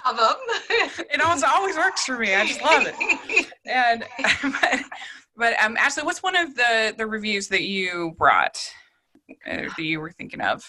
[0.03, 0.35] Of them.
[1.11, 2.33] it always always works for me.
[2.33, 3.47] I just love it.
[3.67, 4.03] And
[4.41, 4.79] but,
[5.41, 8.59] but um, Ashley, what's one of the the reviews that you brought
[9.49, 10.63] uh, that you were thinking of?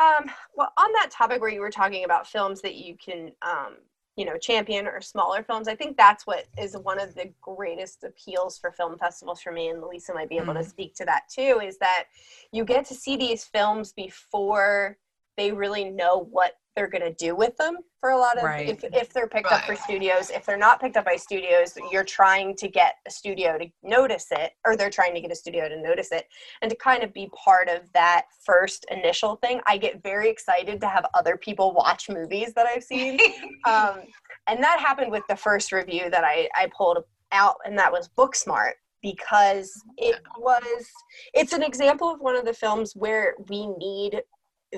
[0.00, 3.78] Um, well, on that topic where you were talking about films that you can, um,
[4.16, 8.04] you know, champion or smaller films, I think that's what is one of the greatest
[8.04, 9.68] appeals for film festivals for me.
[9.68, 10.68] And Lisa might be able to Mhm.
[10.68, 11.60] speak to that too.
[11.60, 12.04] Is that
[12.52, 14.96] you get to see these films before
[15.36, 18.68] they really know what they're going to do with them for a lot of Right.
[18.68, 20.30] if, if they're picked up for studios.
[20.30, 24.26] If they're not picked up by studios you're trying to get a studio to notice
[24.30, 26.26] it or they're trying to get a studio to notice it
[26.62, 29.60] and to kind of be part of that first initial thing.
[29.66, 33.18] I get very excited to have other people watch movies that i've seen.
[33.64, 34.00] Um,
[34.48, 36.98] and that happened with the first review that I, I pulled
[37.30, 40.86] out and that was booksmart because it was
[41.34, 44.22] it's an example of one of the films where we need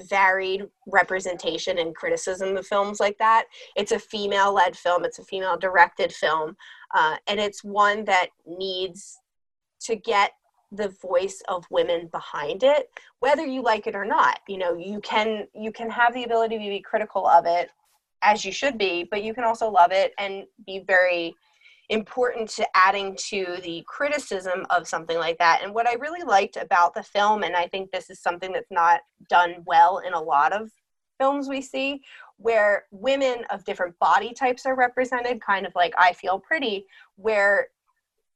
[0.09, 3.45] varied representation and criticism of films like that.
[3.77, 5.05] It's a female led film.
[5.05, 6.57] It's a female directed film.
[6.95, 9.19] Uh, and it's one that needs
[9.81, 10.33] to get
[10.73, 12.89] the voice of women behind it
[13.21, 14.41] whether you like it or not.
[14.49, 17.71] You know you can you can have the ability to be critical of it
[18.23, 21.35] as you should be but you can also love it and be very
[21.95, 25.61] important to adding to the criticism of something like that.
[25.63, 28.71] And what i really liked about the film and i think this is something that's
[28.71, 30.71] not done well in a lot of
[31.19, 32.03] films we see
[32.37, 36.85] where women of different body types are represented kind of like i feel pretty
[37.17, 37.69] where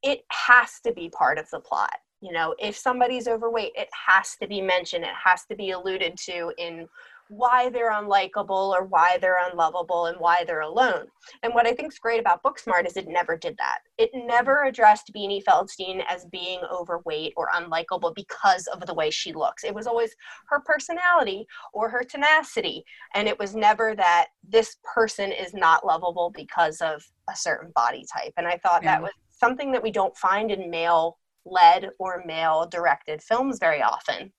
[0.02, 1.96] it has to be part of the plot.
[2.20, 6.16] You know if somebody's overweight it has to be mentioned it has to be alluded
[6.28, 6.88] to in
[7.28, 11.06] why they're unlikable or why they're unlovable and why they're alone.
[11.42, 13.78] And what i think is great about booksmart is it never did that.
[13.98, 19.32] It never addressed beanie feldstein as being overweight or unlikable because of the way she
[19.32, 19.64] looks.
[19.64, 20.14] It was always
[20.48, 22.84] her personality or her tenacity.
[23.14, 28.04] And it was never that this person is not lovable because of a certain body
[28.12, 28.32] type.
[28.36, 28.92] And i thought Yeah.
[28.96, 33.82] that was something that we don't find in male led or male directed films very
[33.82, 34.32] often.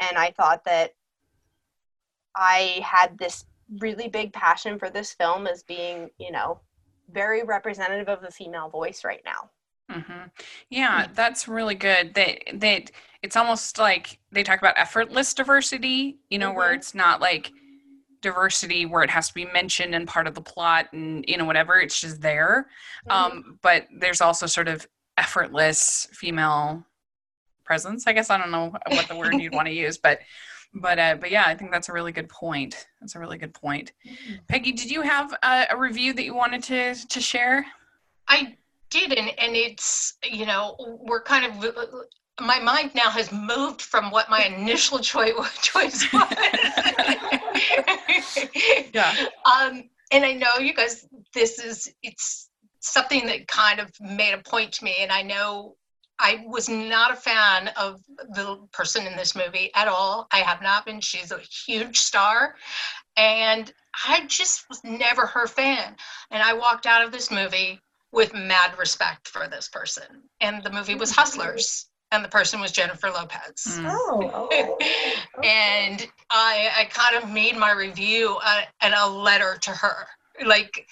[0.00, 0.92] And i thought that
[2.36, 3.44] i had this
[3.80, 6.60] really big passion for this film as being you know
[7.10, 9.50] very representative of the female voice right now
[9.90, 10.24] hmm
[10.68, 12.14] Yeah, that's really good.
[12.14, 12.90] That that
[13.22, 16.18] it's almost like they talk about effortless diversity.
[16.28, 16.76] You know, where Mhm.
[16.76, 17.52] it's not like
[18.22, 21.44] diversity where it has to be mentioned and part of the plot and you know
[21.44, 21.80] whatever.
[21.80, 22.68] It's just there.
[23.10, 24.86] Um, but there's also sort of
[25.18, 26.84] effortless female
[27.64, 28.06] presence.
[28.06, 30.20] I guess I don't know what the word you'd want to use, but
[30.80, 32.86] but uh, but yeah, I think that's a really good point.
[33.00, 33.92] That's a really good point.
[34.48, 37.66] Peggy, did you have a, a review that you wanted to to share?
[38.28, 38.56] I
[38.90, 41.74] did, and, and it's, you know, we're kind of,
[42.40, 46.26] my mind now has moved from what my initial choice, choice was.
[48.92, 49.14] Yeah.
[49.44, 52.50] Um, and I know you guys, this is, it's
[52.80, 55.76] something that kind of made a point to me, and I know
[56.18, 58.00] I was not a fan of
[58.34, 60.26] the person in this movie at all.
[60.32, 61.00] I have not been.
[61.00, 62.56] She's a huge star.
[63.16, 63.72] And
[64.06, 65.96] I just was never her fan.
[66.30, 67.80] And I walked out of this movie
[68.12, 70.22] with mad respect for this person.
[70.40, 73.78] And the movie was Hustlers, and the person was Jennifer Lopez.
[73.78, 73.90] Mm.
[73.90, 74.78] Oh, oh.
[75.44, 80.06] And I, I kind of made my review uh, and a letter to her,
[80.46, 80.86] like,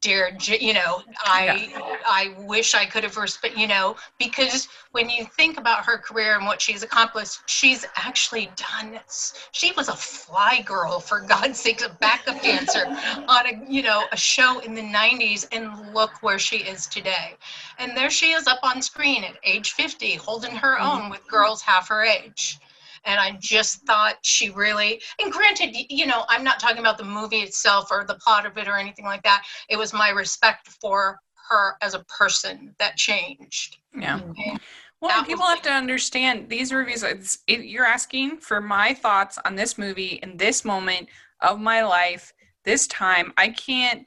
[0.00, 1.72] dear, you know, I,
[2.04, 6.36] I wish I could have respect, you know, because when you think about her career
[6.36, 9.48] and what she's accomplished, she's actually done this.
[9.52, 12.86] She was a fly girl, for God's sake, a backup dancer
[13.28, 17.36] on a, you know, a show in the 90s, and look where she is today.
[17.78, 21.04] And there she is up on screen at age 50, holding her mm-hmm.
[21.04, 22.58] own with girls half her age.
[23.04, 27.04] And I just thought she really, and granted, you know, I'm not talking about the
[27.04, 29.44] movie itself or the plot of it or anything like that.
[29.68, 33.78] It was my respect for her as a person that changed.
[33.98, 34.20] Yeah.
[34.20, 34.56] And mm-hmm.
[35.00, 37.02] Well, That people was have to understand these reviews.
[37.02, 41.08] It's, it, you're asking for my thoughts on this movie in this moment
[41.40, 42.32] of my life,
[42.64, 43.32] this time.
[43.36, 44.06] I can't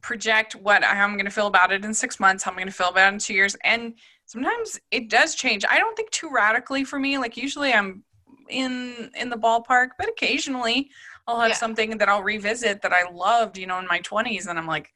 [0.00, 2.72] project what I'm going to feel about it in six months, how I'm going to
[2.72, 3.94] feel about it in two years, and
[4.26, 5.64] sometimes it does change.
[5.68, 7.18] I don't think too radically for me.
[7.18, 8.04] Like usually, I'm
[8.50, 10.90] in in the ballpark, but occasionally
[11.26, 11.56] I'll have Yeah.
[11.56, 14.92] something that I'll revisit that I loved, you know, in my 20s and I'm like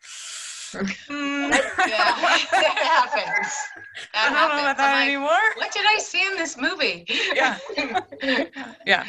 [0.73, 1.59] "Hmm, Yeah,
[2.53, 3.55] that happens.
[4.15, 5.29] I don't know about that like, anymore.
[5.57, 7.07] what did I see in this movie?
[7.35, 7.59] Yeah.
[8.87, 9.05] Yeah.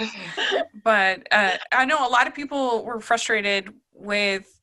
[0.84, 4.60] but uh, I know a lot of people were frustrated with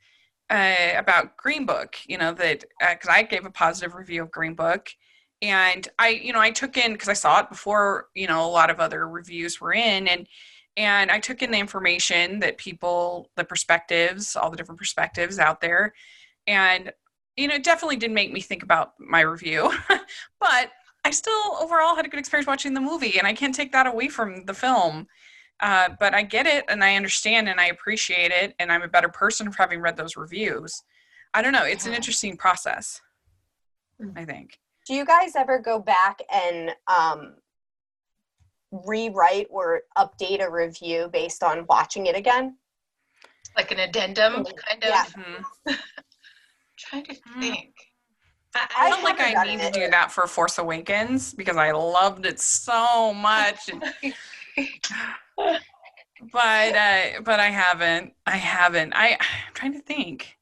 [0.50, 1.96] uh, about Green Book.
[2.06, 4.90] You know that because I gave a positive review of Green Book,
[5.42, 8.06] and I, you know, I took in because I saw it before.
[8.14, 10.26] You know, a lot of other reviews were in, and
[10.76, 15.60] and I took in the information that people, the perspectives, all the different perspectives out
[15.60, 15.94] there,
[16.46, 16.92] and
[17.36, 19.72] you know, it definitely did make me think about my review,
[20.40, 20.70] but.
[21.02, 23.86] I still overall had a good experience watching the movie, and I can't take that
[23.86, 25.06] away from the film.
[25.60, 28.88] Uh, but I get it and I understand and I appreciate it and I'm a
[28.88, 30.82] better person for having read those reviews.
[31.34, 31.64] I don't know.
[31.64, 33.00] It's an interesting process.
[34.00, 34.18] Mm.
[34.18, 34.58] I think.
[34.90, 37.34] Do you guys ever go back and um,
[38.72, 42.56] rewrite or update a review based on watching it again?
[43.56, 44.90] like an addendum, kind of.
[44.90, 45.04] Yeah.
[45.04, 45.44] Mhm.
[46.76, 47.40] Trying to Mm.
[47.40, 47.74] think.
[48.56, 51.70] I I feel like haven't I need to do that for Force Awakens because I
[51.70, 53.70] loved it so much.
[56.32, 58.14] but uh, but I haven't.
[58.26, 58.92] I haven't.
[58.96, 60.36] I I'm trying to think.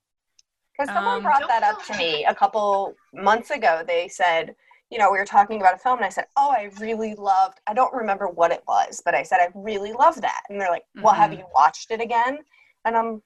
[0.79, 3.83] Because someone Um, brought that up to me a couple months ago.
[3.87, 4.55] They said,
[4.91, 7.61] you know, we were talking about a film, and I said, oh, I really loved.
[7.67, 10.71] I don't remember what it was, but I said I really loved that, and they're
[10.71, 11.39] like, well, have Mhm.
[11.39, 12.39] you watched it again?
[12.85, 13.23] And I'm,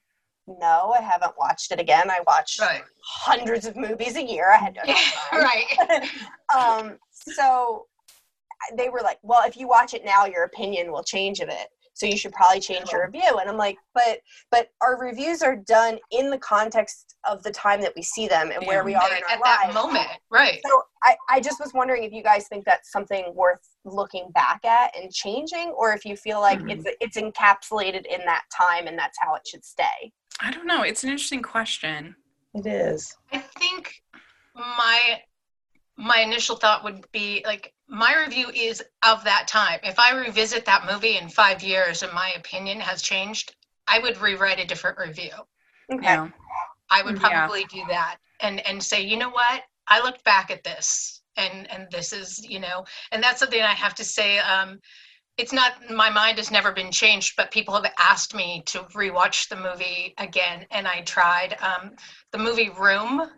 [0.47, 2.09] no, I haven't watched it again.
[2.09, 2.83] I watch Right.
[3.05, 4.51] hundreds of movies a year.
[4.51, 4.81] I had to.
[4.87, 6.09] Yeah, right.
[6.55, 7.87] um, so
[8.75, 11.69] they were like, well, if you watch it now, your opinion will change of it.
[11.95, 13.37] So you should probably change your review.
[13.39, 14.19] And I'm like, but
[14.51, 18.51] but our reviews are done in the context of the time that we see them
[18.51, 18.83] and where Yeah.
[18.83, 20.59] we are in our At that moment, right.
[20.65, 24.65] So I, I just was wondering if you guys think that's something worth looking back
[24.65, 26.71] at and changing, or if you feel like Mhm.
[26.71, 30.11] it's it's encapsulated in that time and that's how it should stay.
[30.39, 30.81] I don't know.
[30.81, 32.15] It's an interesting question.
[32.55, 33.15] It is.
[33.31, 34.01] I think
[34.55, 35.21] my
[35.95, 39.79] my initial thought would be like my review is of that time.
[39.83, 43.55] If I revisit that movie in five years and my opinion has changed,
[43.87, 45.31] I would rewrite a different review.
[45.93, 46.03] Okay.
[46.03, 46.29] Yeah.
[46.89, 47.29] I would Yeah.
[47.29, 49.63] probably do that and and say, you know what?
[49.87, 53.73] I looked back at this and and this is, you know, and that's something I
[53.73, 54.39] have to say.
[54.39, 54.79] Um,
[55.37, 59.49] it's not my mind has never been changed, but people have asked me to rewatch
[59.49, 61.57] the movie again, and I tried.
[61.61, 61.91] Um,
[62.31, 63.29] the movie Room,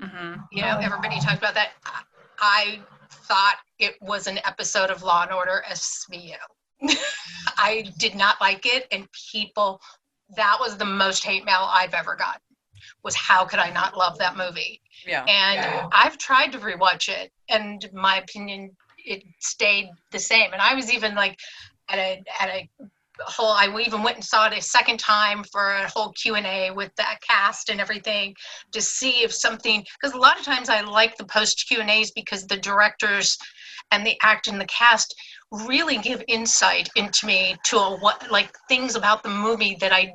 [0.00, 0.40] Mm-hmm.
[0.52, 0.80] you know, Oh.
[0.82, 1.70] everybody talked about that.
[1.84, 2.02] I-
[2.38, 2.80] I
[3.10, 6.36] thought it was an episode of Law and Order SVU.
[7.58, 9.80] I did not like it, and people,
[10.36, 12.40] that was the most hate mail I've ever gotten.
[13.02, 14.80] Was how could I not love that movie?
[15.06, 15.20] Yeah.
[15.20, 15.88] And Yeah.
[15.92, 20.52] I've tried to rewatch it, and my opinion it stayed the same.
[20.52, 21.38] And I was even like
[21.88, 22.68] at a at a
[23.20, 23.50] whole.
[23.50, 26.70] I even went and saw it a second time for a whole Q and A
[26.70, 28.34] with that cast and everything
[28.72, 29.84] to see if something.
[30.00, 33.36] Because a lot of times I like the post Q and A's because the directors
[33.90, 35.14] and the act and the cast
[35.52, 40.12] really give insight into me to a, what like things about the movie that I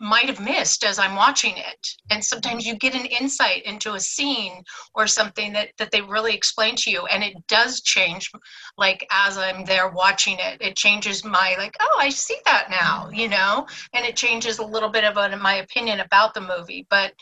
[0.00, 1.88] might have missed as I'm watching it.
[2.10, 6.34] And sometimes you get an insight into a scene or something that that they really
[6.34, 8.30] explain to you and it does change
[8.78, 10.60] like as I'm there watching it.
[10.60, 13.66] It changes my like, oh, I see that now, you know?
[13.92, 17.12] And it changes a little bit about my opinion about the movie, but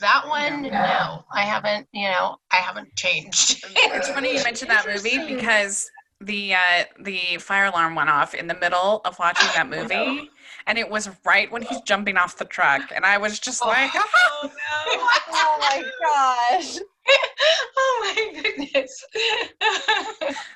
[0.00, 3.64] that one, no, I haven't, you know, I haven't changed.
[3.74, 8.46] It's funny you mentioned that movie because the uh, the fire alarm went off in
[8.46, 10.30] the middle of watching that movie,
[10.68, 13.68] and it was right when he's jumping off the truck, and I was just Oh.
[13.68, 14.50] like, Oh no.
[15.30, 16.78] Oh my gosh.
[17.76, 19.04] oh my goodness.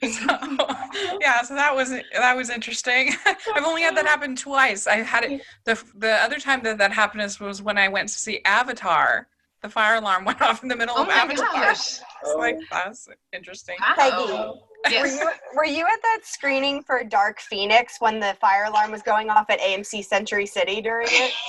[0.19, 0.67] so,
[1.21, 1.43] yeah.
[1.43, 3.13] So that was that was interesting.
[3.27, 4.87] I've only had that happen twice.
[4.87, 8.09] I had it the the other time that that happened is was when I went
[8.11, 9.29] to see Avatar.
[9.63, 11.47] The fire alarm went off in the middle oh of my Avatar.
[11.53, 12.01] gosh.
[12.23, 12.65] It's like oh.
[12.71, 13.77] that's interesting.
[13.81, 14.59] Wow.
[14.91, 19.03] Were you were you at that screening for Dark Phoenix when the fire alarm was
[19.03, 21.33] going off at AMC Century City during it?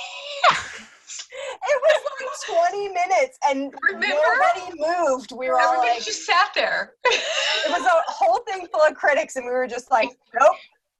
[1.66, 4.06] It was like 20 minutes and Remember?
[4.06, 4.78] nobody
[5.08, 5.32] moved.
[5.32, 6.92] We were all Everybody like, just sat there.
[7.04, 10.08] it was a whole thing full of critics, and we were just like,
[10.38, 10.54] nope,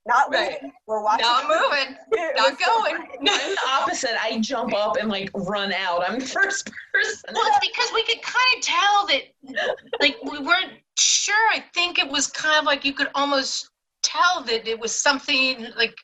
[0.05, 0.53] not Right.
[0.53, 0.71] leaving.
[0.87, 1.25] We're watching.
[1.25, 1.95] Not moving.
[2.11, 2.95] It Not was so going.
[3.19, 4.21] I'm the opposite.
[4.21, 6.03] I jump up and like run out.
[6.09, 7.33] I'm the first person.
[7.33, 11.35] Well, it's because we could kind of tell that, like, we weren't sure.
[11.51, 13.69] I think it was kind of like you could almost
[14.03, 15.95] tell that it was something like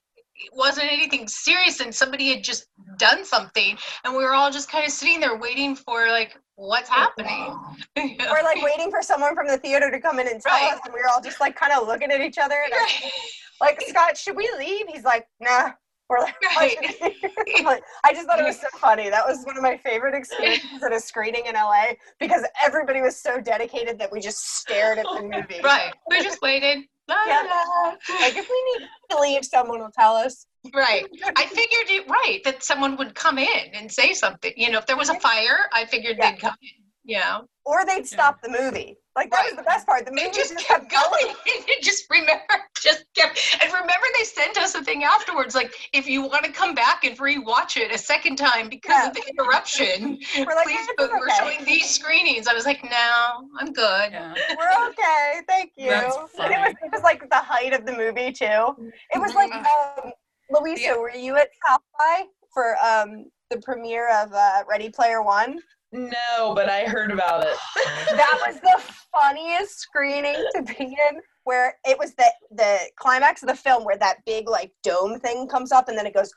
[0.43, 2.65] it wasn't anything serious and somebody had just
[2.97, 6.89] done something, and we were all just kind of sitting there waiting for like what's
[6.89, 7.55] happening.
[7.97, 10.73] We're like waiting for someone from the theater to come in and tell Right.
[10.73, 12.55] us, and we were all just like kind of looking at each other.
[12.65, 13.11] And I-
[13.61, 14.87] like Scott, should we leave?
[14.87, 15.71] He's like, nah.
[16.11, 16.75] We're like, Right.
[17.63, 19.09] Like, I just thought it was so funny.
[19.09, 23.15] That was one of my favorite experiences at a screening in LA because everybody was
[23.15, 25.61] so dedicated that we just stared at the movie.
[25.63, 25.93] Right.
[26.09, 26.79] We just waited.
[27.07, 27.95] Yeah.
[28.19, 30.45] Like if we need to leave, someone will tell us.
[30.73, 31.05] Right.
[31.35, 34.53] I figured it right that someone would come in and say something.
[34.55, 36.31] You know, if there was a fire, I figured Yeah.
[36.31, 36.69] they'd come in.
[37.03, 38.97] You know, Or they'd stop the movie.
[39.15, 40.05] Like that was the best part.
[40.05, 41.33] The movie they just kept going.
[41.45, 42.43] It just remember,
[42.81, 43.39] just kept.
[43.61, 47.05] And remember, they sent us a thing afterwards, like if you want to come back
[47.05, 50.79] and rewatch it a second time because of the interruption, We're like, please.
[50.79, 52.45] "Yeah, But it's we're showing these screenings.
[52.47, 54.11] I was like, no, I'm good.
[54.11, 54.33] Yeah.
[54.57, 55.91] We're okay, thank you.
[55.91, 58.91] That's And it was, it was like the height of the movie too.
[59.13, 60.11] It was like um,
[60.49, 60.97] Louisa, Yeah.
[60.97, 65.59] were you at South by for um, the premiere of uh, Ready Player One?
[65.91, 67.57] No, but I heard about it.
[68.11, 71.21] That was the funniest screening to be in.
[71.43, 75.47] Where it was the the climax of the film, where that big like dome thing
[75.47, 76.31] comes up, and then it goes,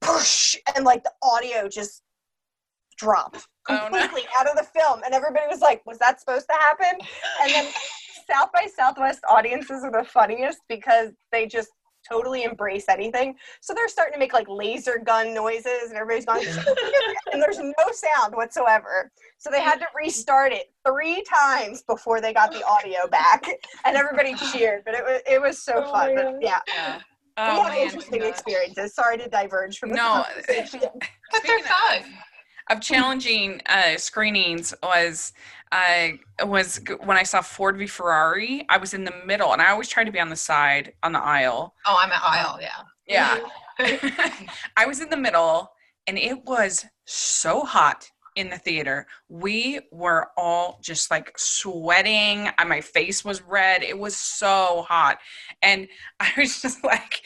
[0.00, 2.02] push, and like the audio just
[2.96, 3.98] drops Oh, no.
[3.98, 6.98] completely out of the film, and everybody was like, "Was that supposed to happen?"
[7.42, 7.66] And then
[8.30, 11.68] South by Southwest audiences are the funniest because they just
[12.10, 13.36] totally embrace anything.
[13.60, 16.46] So they're starting to make like laser gun noises, and everybody's going,
[17.32, 19.10] and there's no sound whatsoever.
[19.38, 23.46] So they had to restart it three times before they got the audio back,
[23.84, 24.82] and everybody cheered.
[24.84, 26.14] But it was it was so Oh fun.
[26.14, 26.98] my But yeah, Yeah.
[26.98, 27.02] we
[27.38, 27.82] Oh, had man.
[27.82, 28.94] interesting experiences.
[28.94, 30.24] Sorry to diverge from the No.
[30.24, 30.80] conversation.
[31.30, 32.02] But they're fun.
[32.70, 35.32] Of challenging uh, screenings was
[35.72, 36.08] uh,
[36.44, 38.64] was when I saw Ford v Ferrari.
[38.68, 41.12] I was in the middle, and I always try to be on the side on
[41.12, 41.74] the aisle.
[41.86, 42.58] Oh, I'm at aisle.
[42.60, 42.82] Yeah.
[43.08, 43.38] Yeah,
[44.76, 45.70] I was in the middle,
[46.06, 49.06] and it was so hot in the theater.
[49.28, 52.50] We were all just like sweating.
[52.58, 53.82] and My face was red.
[53.82, 55.18] It was so hot,
[55.62, 55.88] and
[56.20, 57.22] I was just like.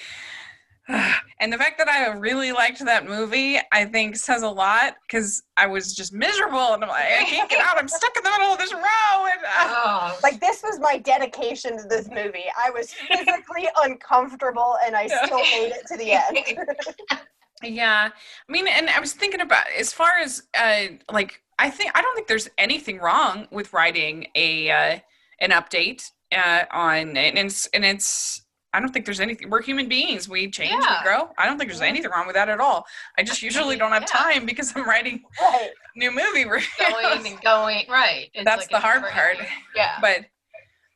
[0.89, 5.43] And the fact that I really liked that movie, I think says a lot because
[5.57, 7.79] I was just miserable and I'm like, I can't get out.
[7.79, 8.81] I'm stuck in the middle of this row.
[8.81, 12.45] And, uh, Oh, Like this was my dedication to this movie.
[12.59, 17.19] I was physically uncomfortable and I still made it to the end.
[17.63, 18.11] Yeah,
[18.49, 22.03] I mean, and I was thinking about as far as uh, like I think I
[22.03, 24.99] don't think there's anything wrong with writing a uh,
[25.41, 28.42] an update uh, on and it's and it's
[28.75, 29.51] I don't think there's anything.
[29.51, 30.29] We're human beings.
[30.29, 30.99] We change, Yeah.
[31.01, 31.31] we grow.
[31.39, 32.87] I don't think there's anything wrong with that at all.
[33.19, 34.19] I just usually don't have Yeah.
[34.35, 35.71] time because I'm writing right.
[35.95, 36.71] new movie reviews.
[36.79, 37.85] going and going.
[37.89, 38.31] Right.
[38.35, 39.37] It's That's like the hard part.
[39.37, 39.47] ending-
[39.77, 39.99] Yeah.
[40.01, 40.25] but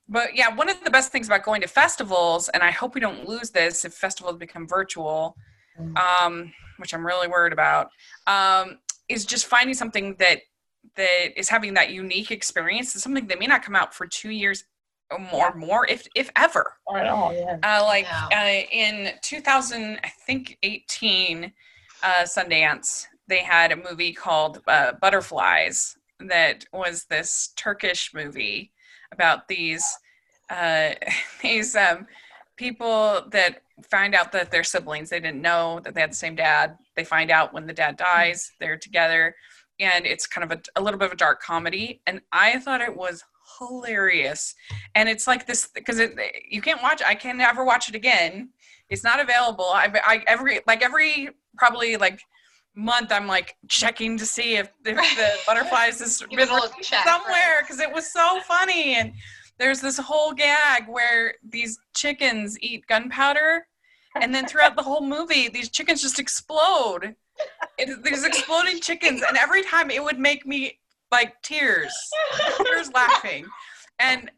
[0.09, 3.01] but yeah one of the best things about going to festivals and i hope we
[3.01, 5.35] don't lose this if festivals become virtual
[5.81, 5.97] Mm.
[5.99, 7.91] um, which i'm really worried about
[8.29, 10.39] um, is just finding something that
[10.95, 14.31] that is having that unique experience It's something that may not come out for two
[14.31, 14.65] years
[15.11, 16.75] or more more if if ever.
[16.93, 17.59] I know, yeah.
[17.63, 18.29] uh, like Yeah.
[18.33, 21.53] uh, in 2000 i think 18
[22.03, 28.73] uh, sundance they had a movie called uh, butterflies that was this turkish movie
[29.13, 29.85] about these
[30.51, 30.91] uh,
[31.43, 32.07] these um,
[32.57, 35.11] people that find out that they're siblings.
[35.11, 36.79] They didn't know that they had the same dad.
[36.95, 39.35] They find out when the dad dies they're together
[39.79, 42.81] and it's kind of a, a little bit of a dark comedy and i thought
[42.81, 43.23] it was
[43.59, 44.55] hilarious.
[44.95, 47.95] And it's like this because it eh, you can't watch i can never watch it
[47.95, 48.51] again.
[48.89, 49.67] It's not available.
[49.67, 52.21] I, I every like every probably like
[52.79, 56.61] month i'm like checking to see if, if the butterflies has Give it been a
[56.61, 58.95] little check, somewhere because it was so funny.
[58.97, 59.13] And
[59.59, 63.67] there's this whole gag where these chickens eat gunpowder
[64.21, 67.17] and then throughout the whole movie these chickens just explode.
[67.79, 70.79] It, these exploding chickens and every time it would make me
[71.13, 71.95] like tears
[72.65, 73.47] tears laughing.
[73.99, 74.31] And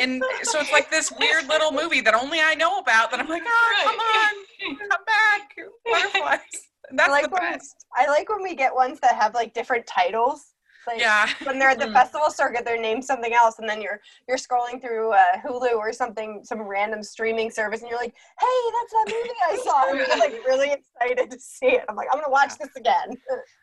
[0.00, 3.28] and so it's like this weird little movie that only i know about that i'm
[3.28, 5.54] like oh come on come back
[5.84, 6.40] butterflies.
[6.92, 7.84] That's like the when- best.
[7.94, 10.54] I like when we get ones that have like different titles.
[10.88, 11.92] Like yeah when they're at the Mm.
[11.92, 15.92] festival circuit, they're named something else, and then you're you're scrolling through uh, Hulu or
[15.92, 19.98] something, some random streaming service, and you're like, "Hey, that's that movie I saw!" And
[19.98, 21.84] you're like really excited to see it.
[21.88, 23.08] I'm like, "I'm gonna watch this again."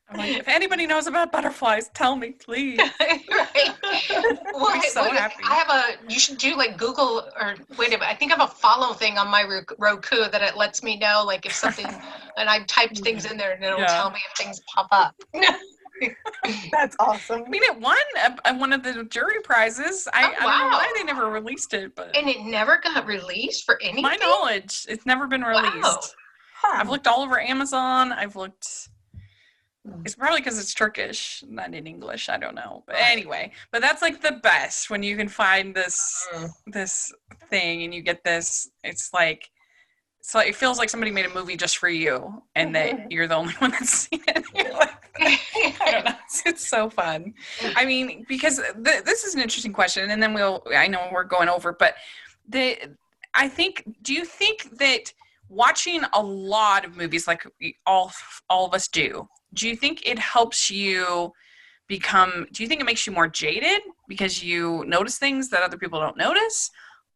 [0.10, 3.72] I'm like, if anybody knows about butterflies tell me please right.
[4.54, 5.44] Well, I'm so wait, happy.
[5.46, 5.84] I have a.
[6.14, 8.08] You should do like Google or wait a minute.
[8.08, 9.44] I think I have a follow thing on my
[9.78, 11.88] Roku that it lets me know like if something,
[12.38, 13.98] and I typed things in there and it'll Yeah.
[13.98, 15.14] tell me if things pop up.
[16.72, 17.44] That's awesome.
[17.46, 17.98] I mean, it won
[18.60, 20.08] one of the jury prizes.
[20.14, 23.06] I, Oh, I don't know why they never released it, but and it never got
[23.06, 24.04] released for anything.
[24.04, 25.74] my knowledge, it's never been released.
[25.84, 26.00] Wow.
[26.62, 26.78] Huh.
[26.82, 28.12] I've looked all over Amazon.
[28.12, 28.90] I've looked.
[29.86, 30.02] Hmm.
[30.04, 32.28] It's probably because it's Turkish, not in English.
[32.30, 33.52] I don't know, but anyway.
[33.72, 36.50] But that's like the best when you can find this Mm.
[36.68, 37.12] this
[37.50, 38.70] thing and you get this.
[38.84, 39.50] It's like
[40.28, 43.12] so it feels like somebody made a movie just for you, and that mm-hmm.
[43.12, 44.44] you're the only one that's seen it.
[44.74, 44.92] Like,
[45.82, 46.16] I don't know.
[46.26, 47.34] It's, it's so fun.
[47.76, 50.64] I mean, because th- this is an interesting question, and then we'll.
[50.76, 51.94] I know we're going over, but
[52.50, 52.76] the.
[53.36, 53.84] I think.
[54.02, 55.14] Do you think that
[55.48, 57.46] watching a lot of movies, like
[57.86, 58.12] all
[58.50, 61.32] all of us do, do you think it helps you
[61.88, 62.48] become?
[62.52, 66.00] Do you think it makes you more jaded because you notice things that other people
[66.00, 66.72] don't notice,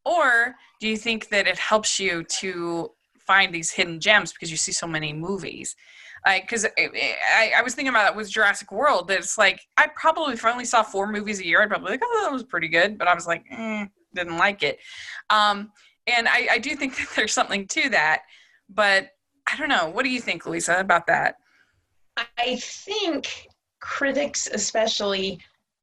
[0.05, 2.91] or do you think that it helps you to
[3.29, 5.75] find these hidden gems because you see so many movies?
[6.25, 9.07] like because I, I, was thinking about it with Jurassic World.
[9.07, 11.91] That it's like I probably if I only saw four movies a year, I'd probably
[11.91, 12.97] like, oh, that was pretty good.
[12.97, 14.79] But I was like, mm, didn't like it.
[15.29, 15.71] Um,
[16.07, 18.23] and I, I do think that there's something to that.
[18.69, 19.11] But
[19.51, 19.89] I don't know.
[19.89, 21.35] What do you think, lisa about that?
[22.37, 23.47] I think
[23.79, 25.39] critics, especially,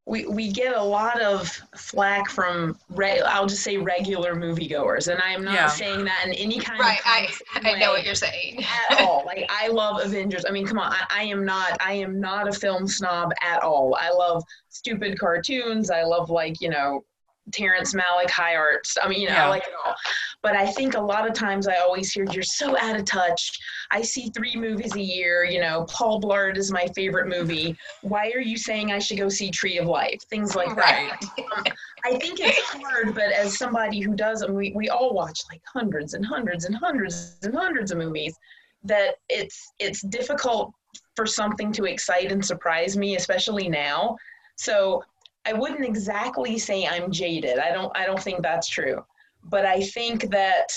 [0.07, 5.09] we, we get a lot of flack from, re- I'll just say regular moviegoers.
[5.09, 5.66] And I am not Yeah.
[5.66, 8.62] saying that in any kind Right, of I, I know what you're saying.
[8.90, 9.24] at all.
[9.26, 10.44] Like I love Avengers.
[10.48, 13.62] I mean, come on, I, I am not I am not a film snob at
[13.62, 13.96] all.
[14.00, 15.90] I love stupid cartoons.
[15.90, 17.04] I love like, you know,
[17.53, 18.97] Terrence Malick high arts.
[19.03, 19.47] I mean, you know, Yeah.
[19.47, 19.94] I like it all.
[20.42, 23.59] But I think a lot of times I always hear you're so out of touch.
[23.90, 27.76] I see three movies a year, you know, Paul Blart is my favorite movie.
[28.03, 30.20] Why are you saying I should go see Tree of Life?
[30.28, 31.20] Things like that.
[31.57, 31.64] Um,
[32.05, 35.62] I think it's hard, but as somebody who does, and we, we all watch like
[35.72, 38.36] hundreds and hundreds and hundreds and hundreds of movies,
[38.84, 40.72] that it's it's difficult
[41.16, 44.16] for something to excite and surprise me, especially now.
[44.57, 45.03] So
[45.47, 47.59] I wouldn't exactly say I'm jaded.
[47.59, 49.05] I don't I don't think that's true.
[49.44, 50.68] But I think that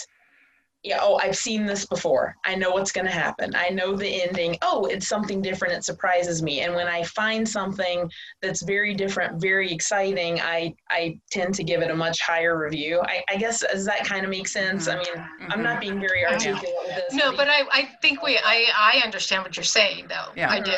[0.84, 2.38] yeah, oh, I've seen this before.
[2.46, 3.54] I know what's going to happen.
[3.54, 4.56] I know the ending.
[4.62, 5.74] Oh, it's something different.
[5.74, 6.62] It surprises me.
[6.62, 8.10] And when I find something
[8.42, 13.02] that's very different, very exciting, I I tend to give it a much higher review.
[13.04, 14.88] I, I guess does that kind of make sense?
[14.88, 15.52] I mean, mm-hmm.
[15.52, 16.34] I'm not being very mm-hmm.
[16.34, 17.14] articulate with this.
[17.14, 20.32] No, but I, I think we, I, I understand what you're saying though.
[20.38, 20.50] Yeah.
[20.50, 20.78] I do.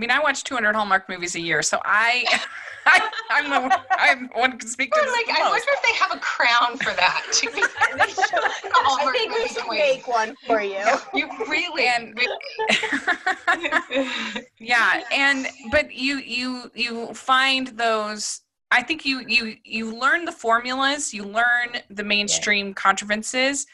[0.00, 2.24] I mean, I watch 200 Hallmark movies a year, so I,
[2.86, 5.82] I I'm the I'm one who can speak to Or this like, I wonder if
[5.82, 7.22] they have a crown for that.
[8.74, 10.82] I think we movie should make one for you.
[11.12, 14.08] You really, And- really-
[14.58, 18.40] yeah and but you you you find those
[18.70, 23.66] i think you you you learn the formulas you learn the mainstream contrivances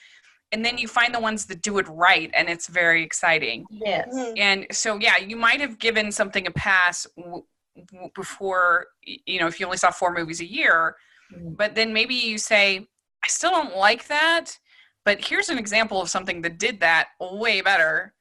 [0.52, 4.08] and then you find the ones that do it right and it's very exciting yes.
[4.14, 4.34] Mhm.
[4.38, 7.44] and so yeah you might have given something a pass w-
[7.92, 10.96] w- before you know if you only saw four movies a year
[11.34, 11.56] Mhm.
[11.56, 12.86] but then maybe you say
[13.24, 14.56] i still don't like that
[15.04, 18.14] but here's an example of something that did that way better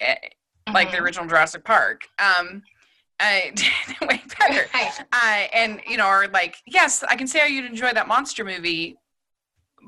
[0.00, 0.16] eh,
[0.72, 1.02] like the Mhm.
[1.02, 2.08] original Jurassic Park.
[2.18, 2.62] Um,
[3.20, 3.52] I
[4.02, 4.66] way better.
[4.74, 5.00] Right.
[5.12, 8.44] Uh, and you know, or like, yes, I can see how you'd enjoy that monster
[8.44, 8.96] movie,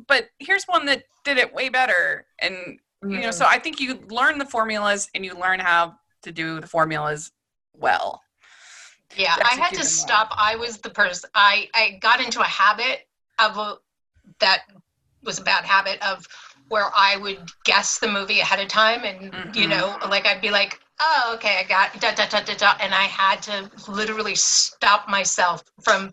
[0.08, 2.26] but here's one that did it way better.
[2.38, 2.78] And
[3.08, 6.60] you know, so I think you learn the formulas and you learn how to do
[6.60, 7.32] the formulas
[7.72, 8.20] well.
[9.16, 10.32] Yeah, I had to stop.
[10.36, 11.30] I was the person.
[11.34, 13.06] I I got into a habit
[13.38, 13.76] of a,
[14.40, 14.64] that
[15.22, 16.26] was a bad habit of
[16.68, 19.70] where I would guess the movie ahead of time, and you Mhm.
[19.70, 22.94] know, like I'd be like, "Oh, okay, I got da da da da da," and
[22.94, 26.12] I had to literally stop myself from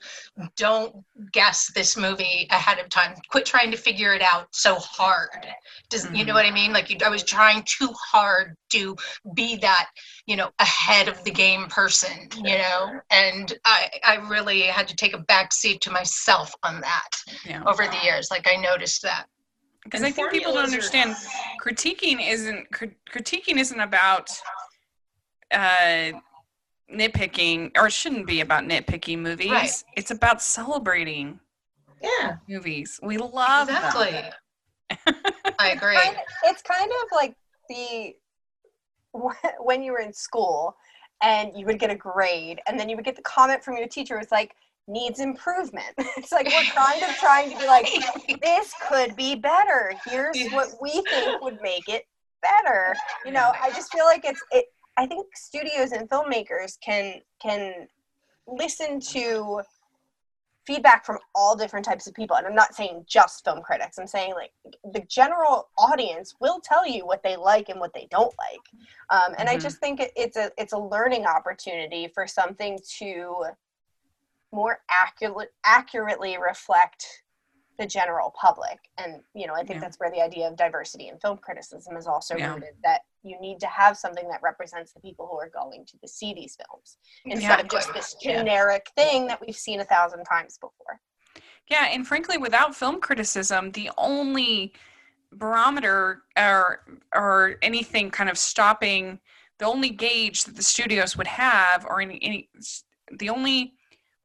[0.58, 0.96] don't
[1.32, 3.16] guess this movie ahead of time.
[3.30, 5.48] Quit trying to figure it out so hard.
[5.90, 6.36] Does you know Mhm.
[6.36, 6.74] what I mean?
[6.74, 8.96] Like you, I was trying too hard to
[9.36, 9.90] be that
[10.26, 14.96] you know ahead of the game person you know and i i really had to
[14.96, 17.10] take a back seat to myself on that
[17.46, 17.62] Yeah.
[17.68, 19.28] over the years like i noticed that
[19.84, 21.16] Because I think people don't understand
[21.62, 24.30] critiquing isn't crit- critiquing isn't about
[25.54, 26.12] uh
[26.92, 29.52] nitpicking or it shouldn't be about nitpicking movies.
[29.52, 29.84] Right.
[29.96, 31.40] It's about celebrating
[32.02, 32.36] Yeah.
[32.48, 33.00] movies.
[33.02, 33.76] We love them.
[33.78, 34.30] exactly
[35.60, 37.36] i agree Kind it's kind of like
[37.70, 38.14] the
[39.60, 40.76] when you were in school
[41.22, 43.88] and you would get a grade and then you would get the comment from your
[43.88, 44.54] teacher was like
[44.88, 45.86] needs improvement
[46.18, 47.88] it's like we're kind of trying to be like
[48.42, 52.04] this could be better here's what we think would make it
[52.42, 52.94] better
[53.26, 54.66] you know i just feel like it's it
[54.98, 57.88] i think studios and filmmakers can can
[58.48, 59.62] listen to
[60.66, 64.08] feedback from all different types of people and i'm not saying just film critics i'm
[64.08, 64.52] saying like
[64.94, 68.62] the general audience will tell you what they like and what they don't like
[69.10, 69.62] um, and i Mhm.
[69.62, 73.46] just think it, it's a it's a learning opportunity for something to
[74.54, 77.24] more accurate, accurately reflect
[77.80, 79.80] the general public and you know i think Yeah.
[79.82, 82.54] that's where the idea of diversity in film criticism is also Yeah.
[82.54, 86.08] rooted that you need to have something that represents the people who are going to
[86.08, 86.98] see these films.
[87.26, 88.38] Instead of just this Yeah.
[88.38, 91.00] generic thing that we've seen a thousand times before.
[91.68, 94.74] Yeah, and frankly, without film criticism, the only
[95.32, 99.20] barometer or or anything kind of stopping
[99.60, 102.50] the only gauge that the studios would have or any, any
[103.18, 103.74] the only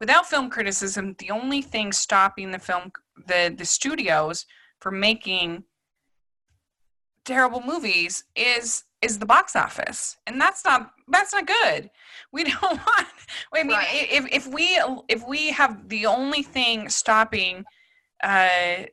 [0.00, 2.92] without film criticism the only thing stopping the film
[3.26, 4.44] the the studios
[4.80, 5.64] from making
[7.24, 11.90] terrible movies is is the box office and that's not that's not good
[12.32, 13.06] we don't want
[13.54, 14.08] i mean Right.
[14.10, 17.64] if, if we if we have the only thing stopping
[18.24, 18.84] uh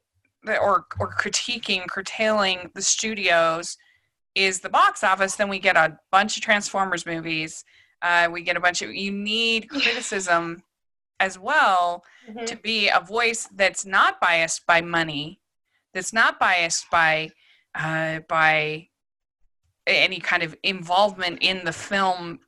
[0.48, 3.78] or or critiquing curtailing the studios
[4.36, 7.64] is the box office then we get a bunch of transformers movies
[8.04, 10.62] uh we get a bunch of you need criticism
[11.20, 12.46] as well Mhm.
[12.48, 15.40] to be a voice that's not biased by money,
[15.94, 17.30] that's not biased by
[17.76, 18.90] uh, by
[19.88, 22.40] any kind of involvement in the film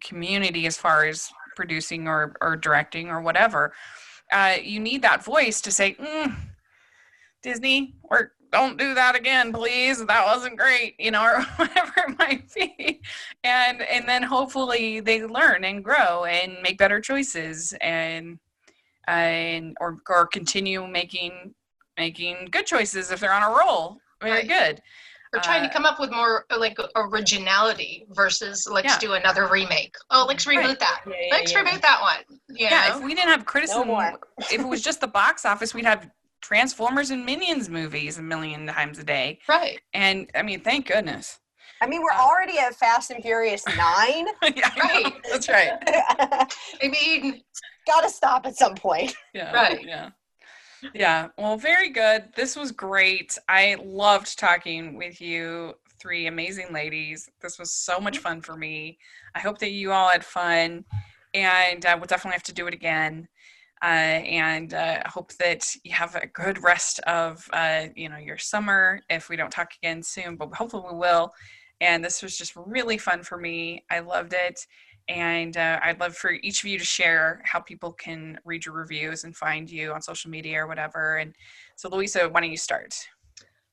[0.00, 3.72] community as far as producing or, or directing or whatever.
[4.32, 6.34] Uh, you need that voice to say, mm,
[7.42, 10.04] Disney, or don't do that again, please.
[10.06, 13.00] That wasn't great, you know, or whatever it might be.
[13.44, 18.38] And and then hopefully they learn and grow and make better choices and
[19.06, 21.54] and or or continue making
[21.96, 23.98] making good choices if they're on a roll.
[24.20, 24.48] Very Right.
[24.48, 24.82] good.
[25.32, 28.98] We're trying Uh, to come up with more uh, like originality versus let's Yeah.
[28.98, 29.94] do another remake.
[30.10, 30.78] Oh, let's reboot Right.
[30.78, 31.02] that.
[31.06, 31.64] Yeah, yeah, Let's yeah.
[31.64, 32.16] reboot that one.
[32.48, 32.96] You yeah, know?
[32.98, 34.18] if we didn't have criticism, more.
[34.50, 36.08] if it was just the box office, we'd have
[36.40, 39.38] Transformers and Minions movies a million times a day.
[39.48, 39.80] right.
[39.92, 41.40] And I mean, thank goodness.
[41.80, 43.76] I mean, we're Uh, already at Fast and Furious 9.
[44.56, 45.12] yeah, Right.
[45.30, 45.72] That's right.
[46.82, 47.42] I mean,
[47.86, 49.14] Gotta stop at some point.
[49.32, 49.50] Yeah.
[49.52, 49.82] Right.
[49.82, 50.10] Yeah.
[50.94, 51.28] Yeah.
[51.36, 52.24] Well, very good.
[52.34, 53.36] This was great.
[53.48, 57.28] I loved talking with you three amazing ladies.
[57.40, 58.98] This was so much fun for me.
[59.34, 60.84] I hope that you all had fun,
[61.34, 63.28] and uh, we'll definitely have to do it again.
[63.82, 68.16] Uh, and uh, I hope that you have a good rest of uh, you know
[68.16, 69.00] your summer.
[69.10, 71.32] If we don't talk again soon, but hopefully we will.
[71.80, 73.84] And this was just really fun for me.
[73.88, 74.66] I loved it.
[75.08, 78.74] And uh, I'd love for each of you to share how people can read your
[78.74, 81.16] reviews and find you on social media or whatever.
[81.16, 81.34] And
[81.76, 82.94] so, Louisa, why don't you start?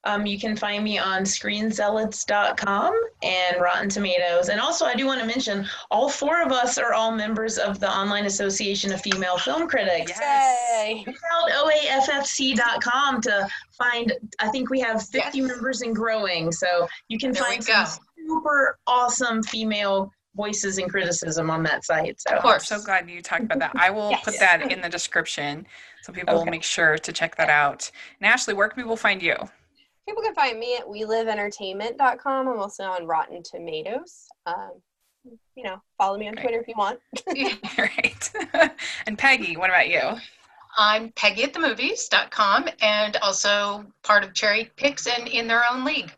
[0.05, 4.49] Um, you can find me on screenzealots.com and Rotten Tomatoes.
[4.49, 7.79] And also, I do want to mention all four of us are all members of
[7.79, 10.11] the Online Association of Female Film Critics.
[10.19, 11.01] Yay!
[11.05, 15.47] Check out oaffc.com to find, I think we have 50 Yes.
[15.47, 16.51] members and growing.
[16.51, 17.87] So you can There find some
[18.27, 22.19] super awesome female voices and criticism on that site.
[22.21, 23.71] So Of I'm so glad you talked about that.
[23.75, 24.23] I will Yes.
[24.25, 25.65] put that in the description
[26.03, 27.89] so people will make sure to check that out.
[28.19, 29.35] And Ashley, where can people find you?
[30.07, 32.47] People can find me at weliveentertainment.com.
[32.47, 34.27] I'm also on Rotten Tomatoes.
[34.45, 34.71] Um,
[35.55, 36.43] you know, follow me on Great.
[36.43, 36.99] Twitter if you want.
[37.77, 38.31] Right.
[39.07, 40.01] and Peggy, what about you?
[40.77, 45.85] I'm Peggy at the movies.com and also part of Cherry Picks and In Their Own
[45.85, 46.17] League.com.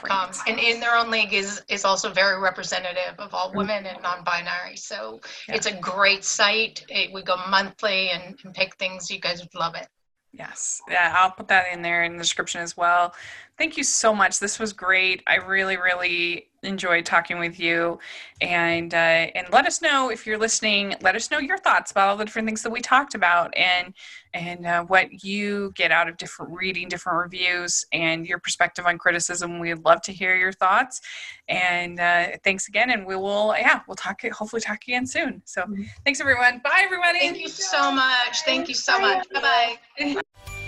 [0.00, 0.12] Great.
[0.46, 4.22] And In Their Own League is, is also very representative of all women and non
[4.22, 4.76] binary.
[4.76, 5.56] So Yeah.
[5.56, 6.84] it's a great site.
[6.88, 9.10] It, we go monthly and, and pick things.
[9.10, 9.88] You guys would love it.
[10.32, 10.80] Yes.
[10.88, 13.14] Yeah, I'll put that in there in the description as well.
[13.58, 14.38] Thank you so much.
[14.38, 15.22] This was great.
[15.26, 17.98] I really, really enjoyed talking with you.
[18.40, 20.94] And uh, and let us know if you're listening.
[21.02, 23.92] Let us know your thoughts about all the different things that we talked about, and
[24.34, 28.98] and uh, what you get out of different reading different reviews and your perspective on
[28.98, 29.58] criticism.
[29.58, 31.00] We'd love to hear your thoughts.
[31.48, 32.90] And uh, thanks again.
[32.90, 34.22] And we will, yeah, we'll talk.
[34.30, 35.42] Hopefully, talk again soon.
[35.44, 35.64] So,
[36.04, 36.60] thanks everyone.
[36.64, 37.18] Bye, everybody.
[37.18, 38.42] Thank you so much.
[38.44, 39.26] Thank you so much.
[39.32, 40.22] Bye bye.